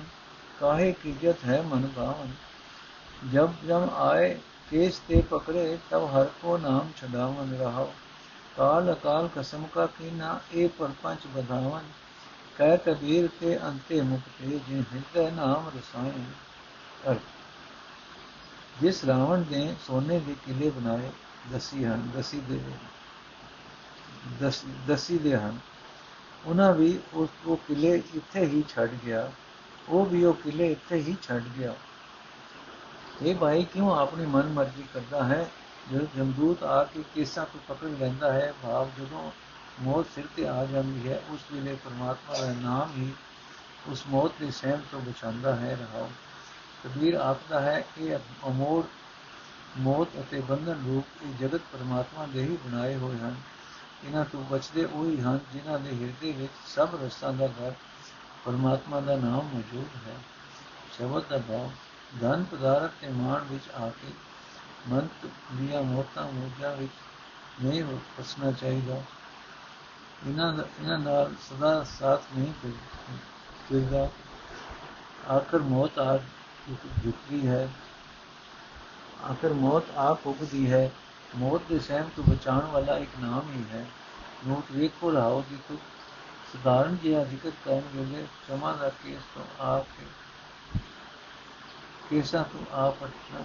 [0.60, 2.34] काहे की किजत है मन भावन
[3.32, 4.30] जब जब आए
[4.70, 7.86] केस ते पकड़े, तब हर को नाम छदावन रहाओ
[8.58, 11.82] काल अकाल कसम का कीना, ए पर पंच बधावन।
[12.58, 16.24] ਕਹਿ ਕਬੀਰ ਕੇ ਅੰਤੇ ਮੁਕਤੇ ਜੇ ਹਿਰਦੈ ਨਾਮ ਰਸਾਇਣ
[17.12, 17.16] ਅਰ
[18.82, 21.12] ਜਿਸ ਰਾਵਣ ਨੇ ਸੋਨੇ ਦੇ ਕਿਲੇ ਬਣਾਏ,
[21.54, 22.60] ਦਸੀ ਹਨ, ਦਸੀ ਦੇ
[24.88, 25.60] ਦਸੀ ਦੇ ਹਨ।
[26.46, 29.32] ਉਹਨਾਂ ਵੀ ਉਸ ਉਹ ਕਿਲੇ ਇੱਥੇ ਹੀ ਛੱਡ ਗਿਆ,
[29.90, 31.76] ਉਹ ਵੀ ਉਹ ਕਿਲੇ ਇੱਥੇ ਹੀ ਛੱਡ ਗਿਆ।
[33.22, 35.50] ਇਹ ਭਾਈ, ਕਿਉਂ ਆਪਣੀ ਮਨਮਰਜ਼ੀ ਕਰਦਾ ਹੈ?
[35.92, 39.32] ਜਦੋਂ ਜਮਦੂਤ ਆ ਕੇ ਕੇਸਾਂ ਤੋਂ ਪਕੜ ਲੈਂਦਾ ਹੈ, ਭਾਵ ਜਦੋਂ
[39.82, 43.14] ਮੌਤ ਸਿਰ ਤੇ ਆ ਜਾਂਦੀ ਹੈ, ਉਸ ਵੇਲੇ ਪਰਮਾਤਮਾ ਦਾ ਨਾਮ ਹੀ
[43.88, 46.10] ਉਸ ਮੌਤ ਦੇ ਸਹਿਮ ਤੋਂ ਬਚਾਉਂਦਾ ਹੈ ਰਹਾਉ
[46.84, 48.84] ਕਬੀਰ ਆਖਦਾ ਹੈ, ਇਹ ਅਮੋੜ
[49.78, 53.36] ਮੌਤ ਅਤੇ ਬੰਧਨ ਰੂਪ ਇਹ ਜਗਤ ਪਰਮਾਤਮਾ ਦੇ ਹੀ ਬਣਾਏ ਹੋਏ ਹਨ।
[54.04, 57.74] ਇਹਨਾਂ ਤੋਂ ਬਚਦੇ ਉਹੀ ਹਨ ਜਿਨ੍ਹਾਂ ਦੇ ਹਿਰਦੇ ਵਿੱਚ ਸਭ ਰਸਾਂ ਦਾ ਘਰ
[58.46, 60.16] ਪਰਮਾਤਮਾ ਦਾ ਨਾਮ ਮੌਜੂਦ ਹੈ।
[60.98, 61.72] ਸ਼ਬਦ ਦਾ ਭਾਵ,
[62.22, 64.08] ਧਨ ਪਦਾਰਥ ਤੇ ਮਾਣ ਵਿੱਚ ਆ ਕੇ
[64.90, 65.08] ਮਨ
[65.54, 66.92] ਦੀਆਂ ਮੋਤਾਂ ਮੋਜਾਂ ਵਿੱਚ
[67.64, 67.84] ਨਹੀਂ
[68.18, 69.02] ਫਸਣਾ ਚਾਹੀਦਾ।
[70.28, 72.54] ਇਹਨਾਂ ਇਹਨਾਂ ਨਾਲ ਸਦਾ ਸਾਥ ਨਹੀਂ
[73.70, 74.10] ਫਿਰਦਾ
[75.34, 76.18] ਆਖਰ ਮੌਤ ਆ
[77.04, 77.70] ਜੁਕਦੀ ਹੈ।
[79.32, 80.92] ਆਖਰ ਮੌਤ ਆ ਪੁੱਗਦੀ ਹੈ।
[81.36, 83.86] ਮੌਤ ਦੇ ਸਹਿਮ ਤੋਂ ਬਚਾਉਣ ਵਾਲਾ ਇੱਕ ਨਾਮ ਹੀ ਹੈ।
[84.48, 85.78] ਨੋਟ ਵੇਖੋ ਲਾਓ ਦੀ ਤੁ।
[86.54, 90.06] ਸਧਾਰਨ ਜਿਹਾ ਜ਼ਿਕਰ ਕਰਨ ਵੇਲੇ ਸਮਾਂ ਦਾ ਕੇਸ ਤੋਂ ਆ ਕੇ,
[92.10, 93.40] ਕੇਸਾਂ ਤੋਂ ਆ ਪਟਣਾ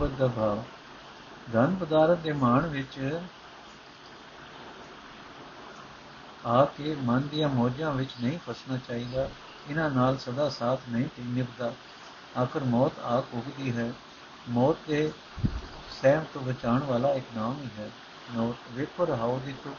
[0.00, 0.62] ਸ਼ਬਦ ਦਾ ਭਾਵ।
[1.52, 3.20] ਧਨ ਪਦਾਰਥ ਦੇ ਮਾਣ ਵਿੱਚ
[6.46, 9.28] ਆ ਕੇ ਮਨ ਦੀਆਂ ਮੋਜਾਂ ਵਿੱਚ ਨਹੀਂ ਫਸਣਾ ਚਾਹੀਦਾ।
[9.70, 11.74] ਇਹਨਾਂ ਨਾਲ ਸਦਾ ਸਾਥ ਨਹੀਂ ਨਿਭਦਾ।
[12.42, 13.92] ਆਖਰ ਮੌਤ ਆ ਕੁਗਦੀ ਹੈ।
[14.48, 15.12] ਮੌਤ ਦੇ
[16.02, 17.90] ਸਹਿਮ ਤੋਂ ਬਚਾਉਣ ਵਾਲਾ ਇੱਕ ਨਾਮ ਹੀ ਹੈ।
[18.34, 19.76] ਨੋਟ ਵੇਖੋ ਰਹਾਉ ਦੀ ਤੁਕ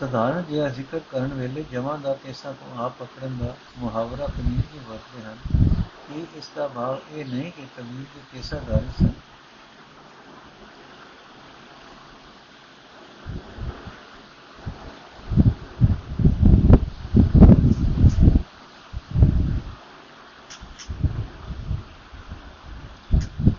[0.00, 4.78] ਸਧਾਰਨ ਜਿਹਾ ਜ਼ਿਕਰ ਕਰਨ ਵੇਲੇ ਜਮਾਂ ਦਾ ਕੇਸਾਂ ਤੋਂ ਆਪ ਪਕੜਨ ਦਾ ਮੁਹਾਵਰਾ ਕਮੀਜ਼ ਦੀ
[4.88, 5.36] ਵਰਤਦੇ ਹਨ।
[6.08, 9.12] ਕਿ ਇਸ ਦਾ ਭਾਵ ਇਹ ਨਹੀਂ ਕਿ ਕਬੀਰ ਦੇ ਕੇਸਾਦਾਰੀ ਸਨ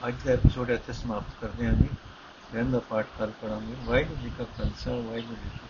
[0.08, 1.88] ਅੱਜ ਦਾ ਐਪੀਸੋਡ ਇੱਥੇ ਸਮਾਪਤ ਕਰਦੇ ਹਾਂ ਜੀ।
[2.54, 5.68] ਰਹਿਣ ਦਾ ਪਾਠ ਕੱਲ ਪੜਾਂਗੇ ਵਾਹਿਗੁਰੂ ਜੀ ਕਾ ਖਾਲਸਾ, ਵਾਹਿਗੁਰੂ ਜੀ ਕੀ